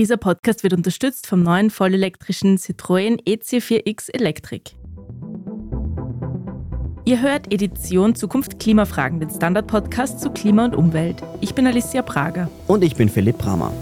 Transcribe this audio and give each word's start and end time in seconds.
Dieser 0.00 0.16
Podcast 0.16 0.62
wird 0.62 0.72
unterstützt 0.72 1.26
vom 1.26 1.42
neuen 1.42 1.68
vollelektrischen 1.68 2.56
Citroën 2.56 3.22
EC4X 3.26 4.08
Electric. 4.14 4.70
Ihr 7.04 7.20
hört 7.20 7.52
Edition 7.52 8.14
Zukunft 8.14 8.58
Klimafragen, 8.58 9.20
den 9.20 9.28
Standard-Podcast 9.28 10.18
zu 10.22 10.30
Klima 10.30 10.64
und 10.64 10.74
Umwelt. 10.74 11.22
Ich 11.42 11.54
bin 11.54 11.66
Alicia 11.66 12.00
Prager. 12.00 12.48
Und 12.66 12.82
ich 12.82 12.96
bin 12.96 13.10
Philipp 13.10 13.36
Bramer. 13.36 13.74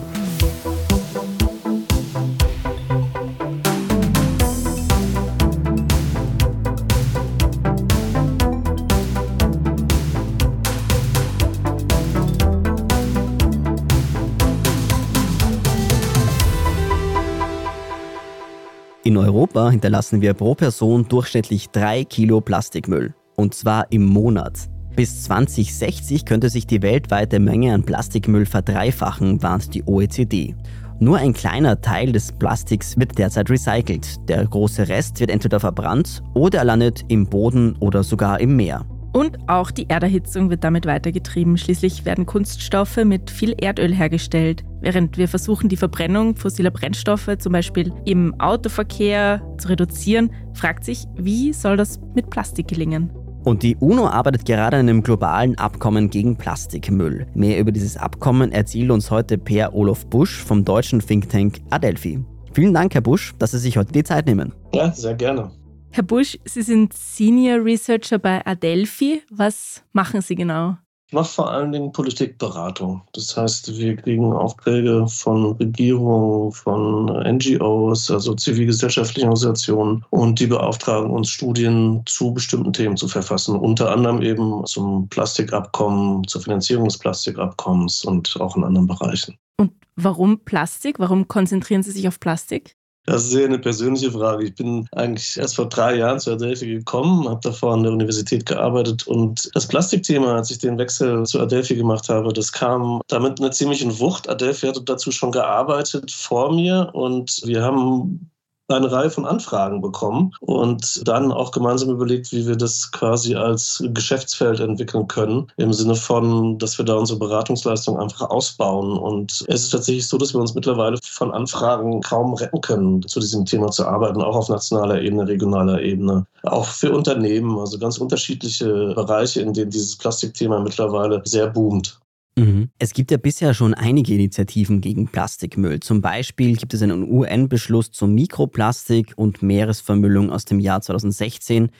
Europa 19.38 19.70
hinterlassen 19.70 20.20
wir 20.20 20.34
pro 20.34 20.56
Person 20.56 21.06
durchschnittlich 21.08 21.70
drei 21.70 22.02
Kilo 22.02 22.40
Plastikmüll. 22.40 23.14
Und 23.36 23.54
zwar 23.54 23.86
im 23.92 24.04
Monat. 24.04 24.68
Bis 24.96 25.22
2060 25.22 26.24
könnte 26.24 26.48
sich 26.48 26.66
die 26.66 26.82
weltweite 26.82 27.38
Menge 27.38 27.72
an 27.72 27.84
Plastikmüll 27.84 28.46
verdreifachen, 28.46 29.40
warnt 29.40 29.74
die 29.74 29.84
OECD. 29.86 30.56
Nur 30.98 31.18
ein 31.18 31.34
kleiner 31.34 31.80
Teil 31.80 32.10
des 32.10 32.32
Plastiks 32.32 32.98
wird 32.98 33.16
derzeit 33.16 33.48
recycelt. 33.48 34.28
Der 34.28 34.44
große 34.44 34.88
Rest 34.88 35.20
wird 35.20 35.30
entweder 35.30 35.60
verbrannt 35.60 36.20
oder 36.34 36.64
landet 36.64 37.04
im 37.06 37.24
Boden 37.24 37.76
oder 37.78 38.02
sogar 38.02 38.40
im 38.40 38.56
Meer. 38.56 38.84
Und 39.18 39.36
auch 39.48 39.72
die 39.72 39.90
Erderhitzung 39.90 40.48
wird 40.48 40.62
damit 40.62 40.86
weitergetrieben. 40.86 41.58
Schließlich 41.58 42.04
werden 42.04 42.24
Kunststoffe 42.24 42.98
mit 42.98 43.32
viel 43.32 43.52
Erdöl 43.60 43.92
hergestellt. 43.92 44.62
Während 44.80 45.18
wir 45.18 45.26
versuchen, 45.26 45.68
die 45.68 45.76
Verbrennung 45.76 46.36
fossiler 46.36 46.70
Brennstoffe 46.70 47.28
zum 47.40 47.52
Beispiel 47.52 47.92
im 48.04 48.40
Autoverkehr 48.40 49.42
zu 49.58 49.70
reduzieren, 49.70 50.30
fragt 50.54 50.84
sich, 50.84 51.02
wie 51.16 51.52
soll 51.52 51.76
das 51.76 51.98
mit 52.14 52.30
Plastik 52.30 52.68
gelingen? 52.68 53.10
Und 53.42 53.64
die 53.64 53.74
UNO 53.80 54.06
arbeitet 54.06 54.44
gerade 54.46 54.76
an 54.76 54.88
einem 54.88 55.02
globalen 55.02 55.58
Abkommen 55.58 56.10
gegen 56.10 56.36
Plastikmüll. 56.36 57.26
Mehr 57.34 57.58
über 57.58 57.72
dieses 57.72 57.96
Abkommen 57.96 58.52
erzählt 58.52 58.92
uns 58.92 59.10
heute 59.10 59.36
Per 59.36 59.74
Olof 59.74 60.06
Busch 60.06 60.44
vom 60.44 60.64
deutschen 60.64 61.00
Think 61.00 61.28
Tank 61.28 61.58
Adelphi. 61.70 62.24
Vielen 62.52 62.72
Dank, 62.72 62.94
Herr 62.94 63.00
Busch, 63.00 63.34
dass 63.40 63.50
Sie 63.50 63.58
sich 63.58 63.78
heute 63.78 63.90
die 63.90 64.04
Zeit 64.04 64.26
nehmen. 64.26 64.54
Ja, 64.72 64.92
sehr 64.92 65.14
gerne. 65.14 65.50
Herr 65.98 66.04
Busch, 66.04 66.38
Sie 66.44 66.62
sind 66.62 66.92
Senior 66.92 67.64
Researcher 67.64 68.20
bei 68.20 68.46
Adelphi. 68.46 69.20
Was 69.30 69.82
machen 69.92 70.20
Sie 70.20 70.36
genau? 70.36 70.76
Ich 71.08 71.12
mache 71.12 71.28
vor 71.28 71.50
allen 71.50 71.72
Dingen 71.72 71.90
Politikberatung. 71.90 73.02
Das 73.14 73.36
heißt, 73.36 73.76
wir 73.76 73.96
kriegen 73.96 74.32
Aufträge 74.32 75.08
von 75.08 75.56
Regierungen, 75.56 76.52
von 76.52 77.06
NGOs, 77.06 78.12
also 78.12 78.34
zivilgesellschaftlichen 78.34 79.28
Organisationen, 79.28 80.04
und 80.10 80.38
die 80.38 80.46
beauftragen 80.46 81.10
uns, 81.10 81.30
Studien 81.30 82.04
zu 82.06 82.32
bestimmten 82.32 82.72
Themen 82.72 82.96
zu 82.96 83.08
verfassen, 83.08 83.56
unter 83.56 83.90
anderem 83.90 84.22
eben 84.22 84.64
zum 84.66 85.08
Plastikabkommen, 85.08 86.28
zur 86.28 86.42
Finanzierung 86.42 86.84
des 86.84 86.98
Plastikabkommens 86.98 88.04
und 88.04 88.40
auch 88.40 88.56
in 88.56 88.62
anderen 88.62 88.86
Bereichen. 88.86 89.36
Und 89.56 89.72
warum 89.96 90.44
Plastik? 90.44 91.00
Warum 91.00 91.26
konzentrieren 91.26 91.82
Sie 91.82 91.90
sich 91.90 92.06
auf 92.06 92.20
Plastik? 92.20 92.77
Das 93.08 93.24
ist 93.24 93.30
sehr 93.30 93.46
eine 93.46 93.58
persönliche 93.58 94.12
Frage. 94.12 94.44
Ich 94.44 94.54
bin 94.54 94.86
eigentlich 94.92 95.38
erst 95.38 95.56
vor 95.56 95.66
drei 95.66 95.96
Jahren 95.96 96.20
zu 96.20 96.30
Adelphi 96.30 96.66
gekommen, 96.66 97.26
habe 97.26 97.40
davor 97.42 97.72
an 97.72 97.82
der 97.82 97.92
Universität 97.92 98.44
gearbeitet 98.44 99.06
und 99.06 99.48
das 99.54 99.66
Plastikthema, 99.66 100.34
als 100.34 100.50
ich 100.50 100.58
den 100.58 100.76
Wechsel 100.76 101.24
zu 101.24 101.40
Adelphi 101.40 101.74
gemacht 101.74 102.10
habe, 102.10 102.34
das 102.34 102.52
kam 102.52 103.00
damit 103.08 103.40
eine 103.40 103.50
ziemliche 103.50 103.98
Wucht. 103.98 104.28
Adelphi 104.28 104.66
hatte 104.66 104.82
dazu 104.82 105.10
schon 105.10 105.32
gearbeitet 105.32 106.10
vor 106.10 106.52
mir 106.52 106.90
und 106.92 107.40
wir 107.46 107.62
haben 107.62 108.30
eine 108.76 108.92
Reihe 108.92 109.10
von 109.10 109.24
Anfragen 109.24 109.80
bekommen 109.80 110.32
und 110.40 111.06
dann 111.08 111.32
auch 111.32 111.50
gemeinsam 111.50 111.90
überlegt, 111.90 112.32
wie 112.32 112.46
wir 112.46 112.56
das 112.56 112.90
quasi 112.92 113.34
als 113.34 113.82
Geschäftsfeld 113.94 114.60
entwickeln 114.60 115.08
können, 115.08 115.46
im 115.56 115.72
Sinne 115.72 115.94
von, 115.94 116.58
dass 116.58 116.76
wir 116.78 116.84
da 116.84 116.94
unsere 116.94 117.18
Beratungsleistung 117.18 117.98
einfach 117.98 118.28
ausbauen. 118.28 118.98
Und 118.98 119.44
es 119.48 119.64
ist 119.64 119.70
tatsächlich 119.70 120.06
so, 120.06 120.18
dass 120.18 120.34
wir 120.34 120.40
uns 120.40 120.54
mittlerweile 120.54 120.98
von 121.02 121.32
Anfragen 121.32 122.00
kaum 122.02 122.34
retten 122.34 122.60
können, 122.60 123.02
zu 123.06 123.20
diesem 123.20 123.44
Thema 123.44 123.70
zu 123.70 123.86
arbeiten, 123.86 124.22
auch 124.22 124.36
auf 124.36 124.48
nationaler 124.48 125.00
Ebene, 125.00 125.26
regionaler 125.26 125.80
Ebene, 125.80 126.26
auch 126.42 126.66
für 126.66 126.92
Unternehmen, 126.92 127.58
also 127.58 127.78
ganz 127.78 127.98
unterschiedliche 127.98 128.92
Bereiche, 128.94 129.40
in 129.40 129.52
denen 129.52 129.70
dieses 129.70 129.96
Plastikthema 129.96 130.60
mittlerweile 130.60 131.22
sehr 131.24 131.48
boomt. 131.48 131.98
Mhm. 132.38 132.70
Es 132.78 132.92
gibt 132.92 133.10
ja 133.10 133.16
bisher 133.16 133.54
schon 133.54 133.74
einige 133.74 134.14
Initiativen 134.14 134.80
gegen 134.80 135.08
Plastikmüll. 135.08 135.80
Zum 135.80 136.00
Beispiel 136.00 136.56
gibt 136.56 136.74
es 136.74 136.82
einen 136.82 137.10
UN-Beschluss 137.10 137.90
zum 137.90 138.14
Mikroplastik 138.14 139.12
und 139.16 139.42
Meeresvermüllung 139.42 140.30
aus 140.30 140.44
dem 140.44 140.60
Jahr 140.60 140.80
2016. 140.80 141.70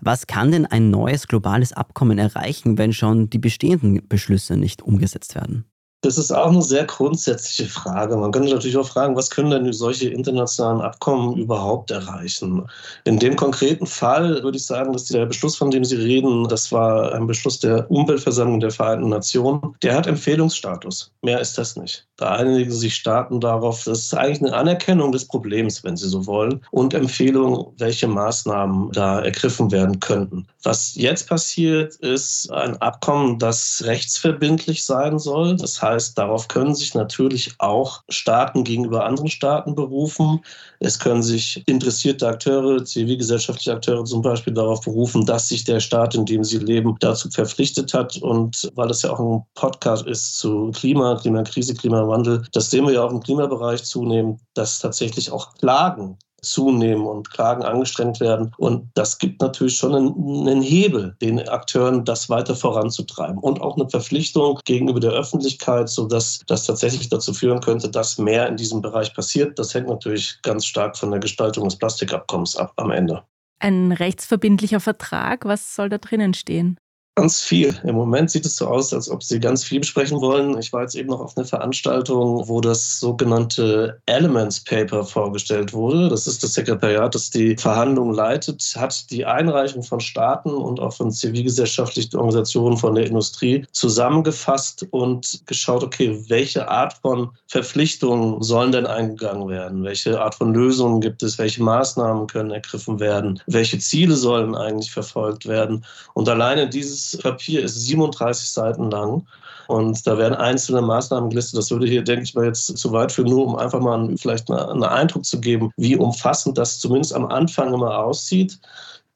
Was 0.00 0.26
kann 0.26 0.52
denn 0.52 0.66
ein 0.66 0.90
neues 0.90 1.28
globales 1.28 1.72
Abkommen 1.72 2.18
erreichen, 2.18 2.78
wenn 2.78 2.92
schon 2.92 3.30
die 3.30 3.38
bestehenden 3.38 4.06
Beschlüsse 4.08 4.56
nicht 4.56 4.82
umgesetzt 4.82 5.34
werden? 5.34 5.64
Das 6.04 6.18
ist 6.18 6.30
auch 6.32 6.48
eine 6.48 6.60
sehr 6.60 6.84
grundsätzliche 6.84 7.66
Frage. 7.66 8.14
Man 8.14 8.30
könnte 8.30 8.52
natürlich 8.52 8.76
auch 8.76 8.86
fragen, 8.86 9.16
was 9.16 9.30
können 9.30 9.50
denn 9.50 9.72
solche 9.72 10.10
internationalen 10.10 10.82
Abkommen 10.82 11.38
überhaupt 11.38 11.90
erreichen? 11.90 12.68
In 13.04 13.18
dem 13.18 13.36
konkreten 13.36 13.86
Fall 13.86 14.42
würde 14.42 14.58
ich 14.58 14.66
sagen, 14.66 14.92
dass 14.92 15.06
der 15.06 15.24
Beschluss, 15.24 15.56
von 15.56 15.70
dem 15.70 15.82
Sie 15.82 15.96
reden, 15.96 16.46
das 16.46 16.70
war 16.70 17.14
ein 17.14 17.26
Beschluss 17.26 17.58
der 17.58 17.90
Umweltversammlung 17.90 18.60
der 18.60 18.70
Vereinten 18.70 19.08
Nationen, 19.08 19.74
der 19.82 19.94
hat 19.94 20.06
Empfehlungsstatus. 20.06 21.10
Mehr 21.22 21.40
ist 21.40 21.56
das 21.56 21.74
nicht. 21.74 22.06
Da 22.16 22.32
einigen 22.32 22.70
sich 22.70 22.94
Staaten 22.94 23.40
darauf, 23.40 23.84
das 23.84 24.00
ist 24.00 24.14
eigentlich 24.14 24.42
eine 24.42 24.54
Anerkennung 24.54 25.10
des 25.10 25.24
Problems, 25.24 25.82
wenn 25.82 25.96
Sie 25.96 26.08
so 26.08 26.26
wollen, 26.26 26.60
und 26.70 26.92
Empfehlung, 26.92 27.72
welche 27.78 28.06
Maßnahmen 28.06 28.92
da 28.92 29.20
ergriffen 29.20 29.72
werden 29.72 29.98
könnten. 30.00 30.46
Was 30.62 30.94
jetzt 30.94 31.28
passiert, 31.28 31.96
ist 31.96 32.52
ein 32.52 32.76
Abkommen, 32.82 33.38
das 33.38 33.82
rechtsverbindlich 33.84 34.84
sein 34.84 35.18
soll. 35.18 35.56
Das 35.56 35.82
heißt, 35.82 35.93
heißt, 35.94 36.18
darauf 36.18 36.48
können 36.48 36.74
sich 36.74 36.94
natürlich 36.94 37.54
auch 37.58 38.02
Staaten 38.08 38.64
gegenüber 38.64 39.04
anderen 39.04 39.28
Staaten 39.28 39.74
berufen. 39.74 40.40
Es 40.80 40.98
können 40.98 41.22
sich 41.22 41.62
interessierte 41.66 42.28
Akteure, 42.28 42.84
zivilgesellschaftliche 42.84 43.72
Akteure 43.72 44.04
zum 44.04 44.22
Beispiel 44.22 44.52
darauf 44.52 44.80
berufen, 44.82 45.24
dass 45.24 45.48
sich 45.48 45.64
der 45.64 45.80
Staat, 45.80 46.14
in 46.14 46.26
dem 46.26 46.44
sie 46.44 46.58
leben, 46.58 46.96
dazu 47.00 47.30
verpflichtet 47.30 47.94
hat. 47.94 48.16
Und 48.18 48.70
weil 48.74 48.88
das 48.88 49.02
ja 49.02 49.10
auch 49.10 49.20
ein 49.20 49.44
Podcast 49.54 50.06
ist 50.06 50.38
zu 50.38 50.70
Klima, 50.72 51.16
Klimakrise, 51.16 51.74
Klimawandel, 51.74 52.42
das 52.52 52.70
sehen 52.70 52.86
wir 52.86 52.94
ja 52.94 53.04
auch 53.04 53.12
im 53.12 53.20
Klimabereich 53.20 53.84
zunehmend, 53.84 54.40
dass 54.54 54.80
tatsächlich 54.80 55.30
auch 55.30 55.54
Klagen 55.54 56.18
zunehmen 56.44 57.06
und 57.06 57.30
Klagen 57.30 57.62
angestrengt 57.62 58.20
werden. 58.20 58.52
Und 58.58 58.88
das 58.94 59.18
gibt 59.18 59.40
natürlich 59.40 59.76
schon 59.76 59.94
einen, 59.94 60.48
einen, 60.48 60.62
Hebel, 60.62 61.16
den 61.20 61.46
Akteuren 61.48 62.04
das 62.04 62.30
weiter 62.30 62.54
voranzutreiben 62.54 63.38
und 63.38 63.60
auch 63.60 63.76
eine 63.76 63.88
Verpflichtung 63.88 64.60
gegenüber 64.64 65.00
der 65.00 65.12
Öffentlichkeit, 65.12 65.88
sodass 65.88 66.40
das 66.46 66.64
tatsächlich 66.64 67.08
dazu 67.08 67.34
führen 67.34 67.60
könnte, 67.60 67.88
dass 67.88 68.18
mehr 68.18 68.48
in 68.48 68.56
diesem 68.56 68.80
Bereich 68.80 69.14
passiert. 69.14 69.58
Das 69.58 69.74
hängt 69.74 69.88
natürlich 69.88 70.38
ganz 70.42 70.66
stark 70.66 70.96
von 70.96 71.10
der 71.10 71.20
Gestaltung 71.20 71.64
des 71.64 71.76
Plastikabkommens 71.76 72.56
ab 72.56 72.72
am 72.76 72.90
Ende. 72.90 73.22
Ein 73.60 73.92
rechtsverbindlicher 73.92 74.80
Vertrag, 74.80 75.44
was 75.44 75.74
soll 75.74 75.88
da 75.88 75.98
drinnen 75.98 76.34
stehen? 76.34 76.76
Ganz 77.16 77.42
viel. 77.42 77.80
Im 77.84 77.94
Moment 77.94 78.28
sieht 78.32 78.44
es 78.44 78.56
so 78.56 78.66
aus, 78.66 78.92
als 78.92 79.08
ob 79.08 79.22
Sie 79.22 79.38
ganz 79.38 79.62
viel 79.62 79.78
besprechen 79.78 80.20
wollen. 80.20 80.58
Ich 80.58 80.72
war 80.72 80.82
jetzt 80.82 80.96
eben 80.96 81.10
noch 81.10 81.20
auf 81.20 81.36
einer 81.36 81.46
Veranstaltung, 81.46 82.48
wo 82.48 82.60
das 82.60 82.98
sogenannte 82.98 84.00
Elements 84.06 84.58
Paper 84.58 85.04
vorgestellt 85.04 85.72
wurde. 85.72 86.08
Das 86.08 86.26
ist 86.26 86.42
das 86.42 86.54
Sekretariat, 86.54 87.14
das 87.14 87.30
die 87.30 87.56
Verhandlungen 87.56 88.16
leitet, 88.16 88.60
hat 88.76 89.08
die 89.12 89.24
Einreichung 89.24 89.84
von 89.84 90.00
Staaten 90.00 90.50
und 90.50 90.80
auch 90.80 90.92
von 90.92 91.12
zivilgesellschaftlichen 91.12 92.16
Organisationen 92.16 92.76
von 92.76 92.96
der 92.96 93.06
Industrie 93.06 93.64
zusammengefasst 93.70 94.84
und 94.90 95.40
geschaut, 95.46 95.84
okay, 95.84 96.20
welche 96.26 96.68
Art 96.68 96.94
von 96.94 97.30
Verpflichtungen 97.46 98.42
sollen 98.42 98.72
denn 98.72 98.86
eingegangen 98.86 99.48
werden? 99.48 99.84
Welche 99.84 100.20
Art 100.20 100.34
von 100.34 100.52
Lösungen 100.52 101.00
gibt 101.00 101.22
es? 101.22 101.38
Welche 101.38 101.62
Maßnahmen 101.62 102.26
können 102.26 102.50
ergriffen 102.50 102.98
werden? 102.98 103.40
Welche 103.46 103.78
Ziele 103.78 104.16
sollen 104.16 104.56
eigentlich 104.56 104.90
verfolgt 104.90 105.46
werden? 105.46 105.84
Und 106.14 106.28
alleine 106.28 106.68
dieses 106.68 107.03
Papier 107.22 107.62
ist 107.62 107.80
37 107.86 108.50
Seiten 108.50 108.90
lang. 108.90 109.26
Und 109.68 110.06
da 110.06 110.18
werden 110.18 110.34
einzelne 110.34 110.82
Maßnahmen 110.82 111.30
gelistet. 111.30 111.58
Das 111.58 111.70
würde 111.70 111.86
hier, 111.86 112.02
denke 112.02 112.24
ich 112.24 112.34
mal, 112.34 112.44
jetzt 112.46 112.66
zu 112.76 112.92
weit 112.92 113.12
führen, 113.12 113.28
nur 113.28 113.46
um 113.46 113.56
einfach 113.56 113.80
mal 113.80 113.98
einen, 113.98 114.18
vielleicht 114.18 114.50
einen 114.50 114.84
Eindruck 114.84 115.24
zu 115.24 115.40
geben, 115.40 115.70
wie 115.76 115.96
umfassend 115.96 116.58
das 116.58 116.78
zumindest 116.78 117.14
am 117.14 117.26
Anfang 117.26 117.72
immer 117.72 117.98
aussieht. 117.98 118.58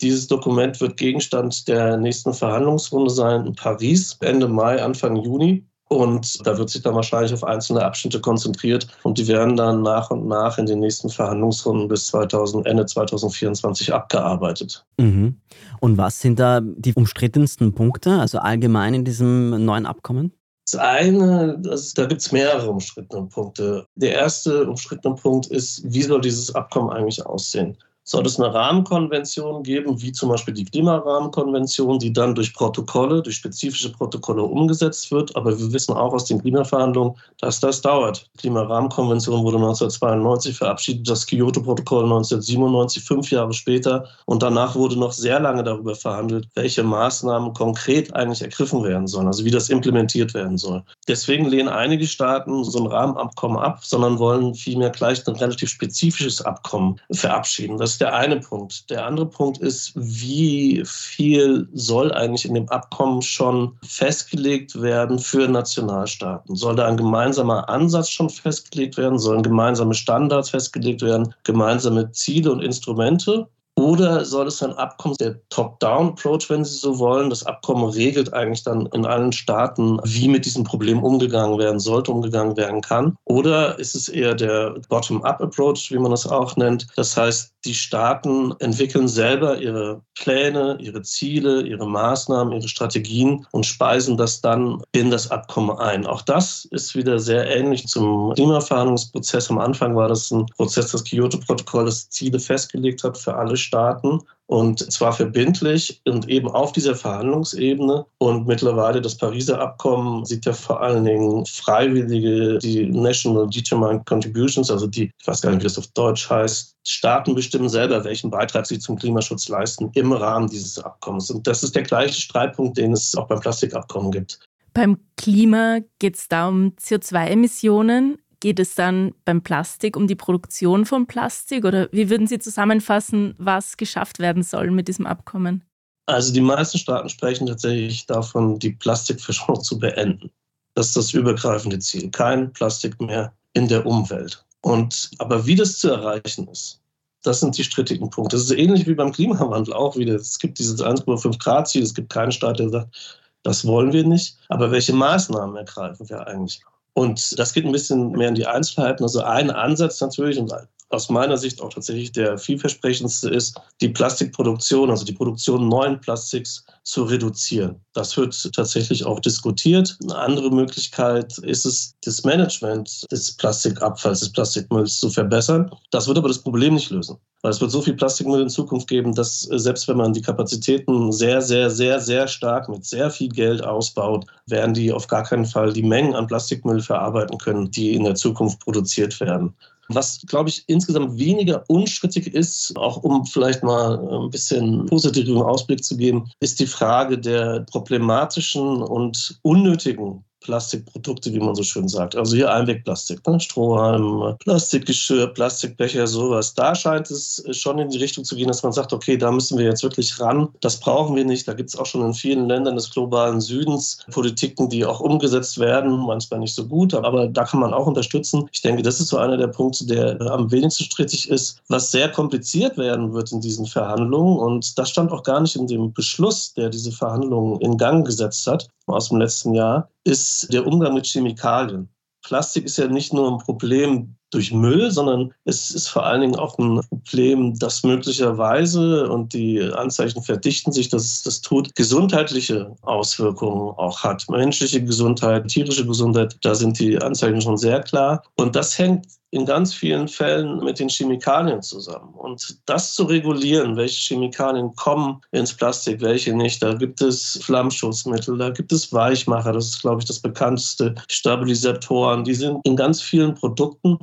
Dieses 0.00 0.29
Dokument 0.29 0.81
wird 0.81 0.96
Gegenstand 0.96 1.67
der 1.67 1.96
nächsten 1.96 2.32
Verhandlungsrunde 2.32 3.11
sein 3.11 3.46
in 3.46 3.55
Paris 3.55 4.17
Ende 4.20 4.49
Mai, 4.49 4.82
Anfang 4.82 5.17
Juni. 5.17 5.64
Und 5.88 6.46
da 6.46 6.58
wird 6.58 6.69
sich 6.69 6.82
dann 6.82 6.94
wahrscheinlich 6.94 7.32
auf 7.32 7.44
einzelne 7.44 7.82
Abschnitte 7.82 8.20
konzentriert 8.20 8.87
und 9.05 9.17
die 9.17 9.26
werden 9.26 9.56
dann 9.56 9.82
nach 9.82 10.11
und 10.11 10.29
nach 10.29 10.58
in 10.58 10.67
den 10.67 10.81
nächsten 10.81 11.08
Verhandlungsrunden 11.08 11.88
bis 11.88 12.08
2000, 12.08 12.67
Ende 12.67 12.85
2024 12.85 13.94
abgearbeitet. 13.94 14.85
Mhm. 14.99 15.40
Und 15.81 15.96
was 15.96 16.20
sind 16.20 16.38
da 16.38 16.61
die 16.62 16.93
umstrittensten 16.93 17.75
Punkte, 17.75 18.19
also 18.20 18.38
allgemein 18.38 18.93
in 18.93 19.05
diesem 19.05 19.64
neuen 19.64 19.87
Abkommen? 19.87 20.32
Das 20.70 20.79
eine, 20.79 21.58
das, 21.61 21.94
da 21.94 22.05
gibt 22.05 22.20
es 22.20 22.31
mehrere 22.31 22.69
umstrittene 22.69 23.26
Punkte. 23.26 23.87
Der 23.94 24.12
erste 24.12 24.69
umstrittene 24.69 25.14
Punkt 25.14 25.46
ist, 25.46 25.82
wie 25.84 26.02
soll 26.02 26.20
dieses 26.20 26.55
Abkommen 26.55 26.91
eigentlich 26.91 27.25
aussehen? 27.25 27.79
Soll 28.08 28.25
es 28.25 28.40
eine 28.40 28.52
Rahmenkonvention 28.52 29.62
geben, 29.62 30.00
wie 30.00 30.12
zum 30.12 30.31
Beispiel 30.31 30.55
die 30.55 30.64
Klimarahmenkonvention, 30.64 31.99
die 31.99 32.10
dann 32.10 32.34
durch 32.34 32.55
Protokolle, 32.55 33.22
durch 33.22 33.37
spezifische 33.37 33.93
Protokolle 33.93 34.43
umgesetzt 34.43 35.10
wird. 35.10 35.37
Aber 35.37 35.58
wir 35.58 35.72
wissen 35.72 35.93
auch 35.93 36.14
aus 36.14 36.25
den 36.25 36.40
Klimaverhandlungen, 36.40 37.14
dass 37.40 37.60
das 37.60 37.82
dauert. 37.82 38.26
Die 38.34 38.38
Klimarahmenkonvention 38.38 39.44
wurde 39.44 39.58
1992 39.58 40.56
verabschiedet, 40.56 41.08
das 41.08 41.26
Kyoto-Protokoll 41.26 42.05
1997, 42.05 43.05
fünf 43.05 43.31
Jahre 43.31 43.52
später. 43.52 44.06
Und 44.25 44.43
danach 44.43 44.75
wurde 44.75 44.99
noch 44.99 45.12
sehr 45.12 45.38
lange 45.38 45.62
darüber 45.62 45.94
verhandelt, 45.94 46.49
welche 46.55 46.82
Maßnahmen 46.82 47.52
konkret 47.52 48.14
eigentlich 48.16 48.40
ergriffen 48.40 48.84
werden 48.84 49.06
sollen, 49.06 49.26
also 49.26 49.44
wie 49.44 49.50
das 49.50 49.69
implementiert 49.69 50.32
werden 50.32 50.56
soll. 50.56 50.82
Deswegen 51.08 51.44
lehnen 51.44 51.69
einige 51.69 52.06
Staaten 52.06 52.64
so 52.64 52.78
ein 52.78 52.87
Rahmenabkommen 52.87 53.58
ab, 53.58 53.81
sondern 53.84 54.19
wollen 54.19 54.55
vielmehr 54.55 54.90
gleich 54.90 55.26
ein 55.28 55.37
relativ 55.37 55.69
spezifisches 55.69 56.40
Abkommen 56.40 56.99
verabschieden. 57.12 57.76
Das 57.76 57.97
ist 57.98 58.02
der 58.02 58.14
eine 58.14 58.38
Punkt. 58.38 58.88
Der 58.90 59.06
andere 59.06 59.26
Punkt 59.26 59.58
ist, 59.58 59.90
wie 59.96 60.84
viel 60.86 61.68
soll 61.72 62.12
eigentlich 62.12 62.44
in 62.44 62.54
dem 62.54 62.68
Abkommen 62.68 63.22
schon 63.22 63.76
festgelegt 63.82 64.80
werden 64.80 65.18
für 65.18 65.48
Nationalstaaten? 65.48 66.54
Soll 66.54 66.76
da 66.76 66.86
ein 66.86 66.96
gemeinsamer 66.96 67.68
Ansatz 67.68 68.10
schon 68.10 68.30
festgelegt 68.30 68.98
werden? 68.98 69.18
Sollen 69.18 69.42
gemeinsame 69.42 69.94
Standards 69.94 70.50
festgelegt 70.50 71.02
werden? 71.02 71.34
Gemeinsame 71.42 72.12
Ziele 72.12 72.52
und 72.52 72.62
Instrumente? 72.62 73.48
Oder 73.78 74.24
soll 74.24 74.48
es 74.48 74.60
ein 74.60 74.72
Abkommen, 74.72 75.14
der 75.20 75.36
Top-Down-Approach, 75.50 76.50
wenn 76.50 76.64
Sie 76.64 76.76
so 76.76 76.98
wollen? 76.98 77.30
Das 77.30 77.46
Abkommen 77.46 77.84
regelt 77.84 78.32
eigentlich 78.32 78.64
dann 78.64 78.86
in 78.86 79.06
allen 79.06 79.30
Staaten, 79.30 80.00
wie 80.02 80.26
mit 80.26 80.44
diesem 80.44 80.64
Problem 80.64 81.00
umgegangen 81.04 81.60
werden 81.60 81.78
sollte, 81.78 82.10
umgegangen 82.10 82.56
werden 82.56 82.80
kann. 82.80 83.14
Oder 83.24 83.78
ist 83.78 83.94
es 83.94 84.08
eher 84.08 84.34
der 84.34 84.74
Bottom-Up-Approach, 84.88 85.92
wie 85.92 85.98
man 86.00 86.10
das 86.10 86.26
auch 86.26 86.56
nennt? 86.56 86.88
Das 86.96 87.16
heißt, 87.16 87.52
die 87.69 87.75
Staaten 87.75 88.55
entwickeln 88.61 89.09
selber 89.09 89.59
ihre 89.59 90.00
Pläne, 90.15 90.79
ihre 90.81 91.03
Ziele, 91.03 91.62
ihre 91.62 91.87
Maßnahmen, 91.87 92.55
ihre 92.55 92.67
Strategien 92.67 93.47
und 93.53 93.67
speisen 93.67 94.17
das 94.17 94.41
dann 94.41 94.82
in 94.93 95.11
das 95.11 95.31
Abkommen 95.31 95.76
ein. 95.79 96.06
Auch 96.06 96.23
das 96.23 96.65
ist 96.70 96.97
wieder 96.97 97.19
sehr 97.19 97.47
ähnlich 97.55 97.87
zum 97.87 98.32
Klimaverhandlungsprozess. 98.35 99.50
Am 99.50 99.59
Anfang 99.59 99.94
war 99.94 100.09
das 100.09 100.31
ein 100.31 100.47
Prozess, 100.47 100.93
das 100.93 101.05
Kyoto-Protokoll, 101.05 101.85
das 101.85 102.09
Ziele 102.09 102.41
festgelegt 102.41 103.05
hat 103.05 103.19
für 103.19 103.37
alle 103.37 103.56
Staaten 103.56 104.20
und 104.48 104.90
zwar 104.90 105.12
verbindlich 105.12 106.00
und 106.06 106.26
eben 106.28 106.48
auf 106.48 106.72
dieser 106.72 106.94
Verhandlungsebene. 106.94 108.06
Und 108.16 108.46
mittlerweile 108.46 109.02
das 109.02 109.16
Pariser 109.16 109.60
Abkommen 109.60 110.24
sieht 110.24 110.46
ja 110.46 110.54
vor 110.54 110.80
allen 110.80 111.04
Dingen 111.04 111.44
freiwillige, 111.44 112.58
die 112.58 112.86
National 112.86 113.46
Determined 113.46 114.06
Contributions, 114.06 114.70
also 114.70 114.86
die, 114.86 115.10
ich 115.20 115.26
weiß 115.26 115.42
gar 115.42 115.50
nicht, 115.50 115.60
wie 115.60 115.64
das 115.64 115.76
auf 115.76 115.88
Deutsch 115.88 116.30
heißt, 116.30 116.74
Staaten 116.82 117.34
bestimmen 117.34 117.68
selber, 117.68 118.02
welchen 118.04 118.30
Beitrag 118.30 118.66
sie 118.66 118.78
zum 118.78 118.96
Klimaschutz 118.96 119.48
leisten 119.48 119.90
im 119.92 120.12
Rahmen 120.12 120.48
dieses 120.48 120.78
Abkommens. 120.78 121.30
Und 121.30 121.46
das 121.46 121.62
ist 121.62 121.76
der 121.76 121.82
gleiche 121.82 122.18
Streitpunkt, 122.18 122.78
den 122.78 122.94
es 122.94 123.14
auch 123.14 123.28
beim 123.28 123.40
Plastikabkommen 123.40 124.10
gibt. 124.10 124.40
Beim 124.72 124.96
Klima 125.18 125.80
geht 125.98 126.16
es 126.16 126.26
da 126.26 126.48
um 126.48 126.72
CO2-Emissionen. 126.80 128.16
Geht 128.40 128.61
es 128.61 128.75
dann 128.75 129.14
beim 129.25 129.43
Plastik 129.43 129.96
um 129.96 130.06
die 130.06 130.14
Produktion 130.14 130.87
von 130.87 131.06
Plastik 131.06 131.64
oder 131.64 131.88
wie 131.90 132.08
würden 132.08 132.26
Sie 132.26 132.38
zusammenfassen, 132.38 133.35
was 133.38 133.76
geschafft 133.76 134.20
werden 134.20 134.43
soll 134.43 134.70
mit 134.70 134.87
diesem 134.87 135.06
Abkommen? 135.06 135.64
Also 136.06 136.32
die 136.32 136.40
meisten 136.40 136.79
Staaten 136.79 137.08
sprechen 137.08 137.46
tatsächlich 137.46 138.06
davon, 138.06 138.58
die 138.58 138.70
Plastikverschmutzung 138.70 139.64
zu 139.64 139.79
beenden. 139.79 140.31
Das 140.75 140.87
ist 140.87 140.96
das 140.96 141.12
übergreifende 141.12 141.81
Ziel. 141.81 142.11
Kein 142.11 142.52
Plastik 142.52 143.00
mehr 143.00 143.35
in 143.52 143.67
der 143.67 143.85
Umwelt. 143.85 144.44
Und 144.61 145.11
aber 145.19 145.44
wie 145.46 145.56
das 145.56 145.79
zu 145.79 145.91
erreichen 145.91 146.49
ist, 146.49 146.81
das 147.23 147.41
sind 147.41 147.58
die 147.58 147.64
strittigen 147.64 148.08
Punkte. 148.11 148.37
Das 148.37 148.44
ist 148.44 148.52
ähnlich 148.52 148.87
wie 148.87 148.94
beim 148.94 149.12
Klimawandel 149.12 149.75
auch 149.75 149.96
wieder. 149.96 150.14
Es 150.14 150.38
gibt 150.38 150.58
dieses 150.58 150.81
1,5 150.81 151.38
Grad 151.38 151.69
Ziel. 151.69 151.82
Es 151.82 151.94
gibt 151.94 152.11
keinen 152.11 152.32
Staat, 152.32 152.61
der 152.61 152.70
sagt, 152.70 153.19
das 153.43 153.67
wollen 153.67 153.93
wir 153.93 154.05
nicht. 154.05 154.37
Aber 154.49 154.70
welche 154.70 154.93
Maßnahmen 154.93 155.56
ergreifen 155.56 156.08
wir 156.08 156.26
eigentlich? 156.26 156.62
Und 156.98 157.38
das 157.38 157.52
geht 157.52 157.64
ein 157.64 157.70
bisschen 157.70 158.10
mehr 158.10 158.28
in 158.28 158.34
die 158.34 158.46
Einzelheiten. 158.46 159.04
Also 159.04 159.22
ein 159.22 159.52
Ansatz 159.52 160.00
natürlich 160.00 160.36
und 160.36 160.52
aus 160.90 161.11
meiner 161.11 161.37
Sicht 161.37 161.61
auch 161.61 161.73
tatsächlich 161.73 162.12
der 162.12 162.38
vielversprechendste 162.38 163.29
ist, 163.29 163.61
die 163.81 163.90
Plastikproduktion, 163.90 164.90
also 164.90 165.05
die 165.05 165.12
Produktion 165.12 165.69
neuen 165.69 166.00
Plastiks 166.00 166.64
zu 166.82 167.05
reduzieren. 167.05 167.76
Das 167.93 168.17
wird 168.17 168.50
tatsächlich 168.55 169.05
auch 169.05 169.20
diskutiert. 169.20 169.99
Eine 170.02 170.17
andere 170.17 170.50
Möglichkeit 170.50 171.37
ist 171.38 171.67
es, 171.67 171.94
das 172.05 172.25
Management 172.25 173.05
des 173.11 173.37
Plastikabfalls, 173.37 174.20
des 174.20 174.32
Plastikmülls 174.32 174.99
zu 174.99 175.11
verbessern. 175.11 175.70
Das 175.90 176.08
wird 176.08 176.17
aber 176.17 176.29
das 176.29 176.43
Problem 176.43 176.75
nicht 176.75 176.91
lösen. 176.91 177.19
Weil 177.43 177.52
es 177.52 177.61
wird 177.61 177.70
so 177.70 177.82
viel 177.82 177.94
Plastikmüll 177.94 178.43
in 178.43 178.49
Zukunft 178.49 178.88
geben, 178.88 179.14
dass 179.14 179.49
äh, 179.50 179.58
selbst 179.58 179.87
wenn 179.87 179.96
man 179.96 180.12
die 180.12 180.23
Kapazitäten 180.23 181.12
sehr, 181.12 181.41
sehr, 181.41 181.70
sehr, 181.70 182.00
sehr 182.00 182.26
stark 182.26 182.69
mit 182.69 182.84
sehr 182.84 183.11
viel 183.11 183.29
Geld 183.29 183.62
ausbaut, 183.62 184.26
werden 184.46 184.75
die 184.75 184.93
auf 184.93 185.06
gar 185.06 185.23
keinen 185.23 185.44
Fall 185.44 185.73
die 185.73 185.82
Mengen 185.82 186.17
an 186.17 186.26
Plastikmüll 186.26 186.81
verarbeiten 186.81 187.38
können, 187.38 187.70
die 187.70 187.94
in 187.94 188.05
der 188.05 188.17
Zukunft 188.17 188.58
produziert 188.61 189.20
werden. 189.20 189.55
Was, 189.88 190.20
glaube 190.26 190.50
ich, 190.50 190.64
insgesamt 190.67 191.19
weniger 191.19 191.64
unstrittig 191.69 192.35
ist, 192.35 192.76
auch 192.76 192.99
um 193.02 193.25
vielleicht 193.25 193.62
mal 193.62 193.99
ein 193.99 194.31
bisschen 194.31 194.85
positiven 194.87 195.40
Ausblick 195.40 195.82
zu 195.82 195.96
geben, 195.96 196.31
ist 196.40 196.61
die 196.61 196.67
Frage 196.67 197.19
der 197.19 197.61
problematischen 197.61 198.82
und 198.82 199.38
unnötigen 199.43 200.25
Plastikprodukte, 200.48 201.30
wie 201.34 201.40
man 201.40 201.54
so 201.54 201.62
schön 201.62 201.88
sagt. 201.88 202.16
Also 202.16 202.34
hier 202.34 202.50
Einwegplastik, 202.50 203.26
ne? 203.26 203.38
Strohhalm, 203.38 204.34
Plastikgeschirr, 204.38 205.26
Plastikbecher, 205.26 206.06
sowas. 206.06 206.54
Da 206.54 206.74
scheint 206.74 207.10
es 207.10 207.44
schon 207.50 207.78
in 207.78 207.90
die 207.90 207.98
Richtung 207.98 208.24
zu 208.24 208.34
gehen, 208.34 208.48
dass 208.48 208.62
man 208.62 208.72
sagt, 208.72 208.94
okay, 208.94 209.18
da 209.18 209.30
müssen 209.30 209.58
wir 209.58 209.66
jetzt 209.66 209.82
wirklich 209.82 210.18
ran. 210.18 210.48
Das 210.62 210.80
brauchen 210.80 211.14
wir 211.16 211.26
nicht. 211.26 211.46
Da 211.46 211.52
gibt 211.52 211.68
es 211.68 211.76
auch 211.76 211.84
schon 211.84 212.02
in 212.02 212.14
vielen 212.14 212.48
Ländern 212.48 212.76
des 212.76 212.90
globalen 212.90 213.42
Südens 213.42 213.98
Politiken, 214.10 214.70
die 214.70 214.86
auch 214.86 215.00
umgesetzt 215.00 215.58
werden, 215.58 215.98
manchmal 215.98 216.40
nicht 216.40 216.54
so 216.54 216.64
gut, 216.64 216.94
aber 216.94 217.28
da 217.28 217.44
kann 217.44 217.60
man 217.60 217.74
auch 217.74 217.86
unterstützen. 217.86 218.48
Ich 218.50 218.62
denke, 218.62 218.82
das 218.82 219.00
ist 219.00 219.08
so 219.08 219.18
einer 219.18 219.36
der 219.36 219.48
Punkte, 219.48 219.84
der 219.84 220.18
am 220.30 220.50
wenigsten 220.50 220.84
strittig 220.84 221.28
ist, 221.28 221.60
was 221.68 221.90
sehr 221.90 222.10
kompliziert 222.10 222.78
werden 222.78 223.12
wird 223.12 223.32
in 223.32 223.42
diesen 223.42 223.66
Verhandlungen. 223.66 224.38
Und 224.38 224.78
das 224.78 224.88
stand 224.88 225.12
auch 225.12 225.24
gar 225.24 225.40
nicht 225.42 225.56
in 225.56 225.66
dem 225.66 225.92
Beschluss, 225.92 226.54
der 226.54 226.70
diese 226.70 226.90
Verhandlungen 226.90 227.60
in 227.60 227.76
Gang 227.76 228.06
gesetzt 228.06 228.46
hat 228.46 228.66
aus 228.86 229.10
dem 229.10 229.18
letzten 229.18 229.54
Jahr, 229.54 229.88
ist 230.08 230.52
der 230.52 230.66
Umgang 230.66 230.94
mit 230.94 231.06
Chemikalien. 231.06 231.88
Plastik 232.24 232.65
ist 232.65 232.79
ja 232.79 232.88
nicht 232.88 233.12
nur 233.12 233.31
ein 233.31 233.38
Problem 233.38 234.17
durch 234.31 234.53
Müll, 234.53 234.91
sondern 234.91 235.32
es 235.44 235.70
ist 235.70 235.89
vor 235.89 236.05
allen 236.05 236.20
Dingen 236.20 236.37
auch 236.37 236.58
ein 236.58 236.81
Problem, 236.91 237.58
das 237.58 237.82
möglicherweise, 237.82 239.11
und 239.11 239.32
die 239.32 239.63
Anzeichen 239.63 240.23
verdichten 240.23 240.73
sich, 240.73 240.89
dass 240.89 241.05
es 241.05 241.23
das 241.23 241.41
tut, 241.41 241.75
gesundheitliche 241.75 242.75
Auswirkungen 242.82 243.75
auch 243.77 244.03
hat. 244.03 244.29
Menschliche 244.29 244.82
Gesundheit, 244.82 245.49
tierische 245.49 245.87
Gesundheit, 245.87 246.37
da 246.43 246.55
sind 246.55 246.79
die 246.79 247.01
Anzeichen 247.01 247.41
schon 247.41 247.56
sehr 247.56 247.81
klar. 247.81 248.23
Und 248.37 248.56
das 248.56 248.79
hängt 248.79 249.06
in 249.31 249.44
ganz 249.44 249.75
vielen 249.75 250.08
Fällen 250.08 250.65
mit 250.65 250.79
den 250.79 250.89
Chemikalien 250.89 251.63
zusammen. 251.63 252.15
Und 252.15 252.58
das 252.67 252.94
zu 252.94 253.05
regulieren, 253.05 253.77
welche 253.77 254.15
Chemikalien 254.15 254.75
kommen 254.75 255.20
ins 255.32 255.53
Plastik, 255.53 256.01
welche 256.01 256.35
nicht, 256.35 256.63
da 256.63 256.73
gibt 256.73 257.03
es 257.03 257.39
Flammschutzmittel, 257.43 258.39
da 258.39 258.51
gibt 258.51 258.73
es 258.73 258.93
Weichmacher, 258.93 259.53
das 259.53 259.67
ist, 259.67 259.82
glaube 259.82 260.01
ich, 260.01 260.06
das 260.06 260.20
bekannteste, 260.20 260.94
Stabilisatoren, 261.11 262.25
die 262.25 262.35
sind 262.35 262.58
in 262.65 262.77
ganz 262.77 263.03
vielen 263.03 263.35
Produkten. 263.35 263.99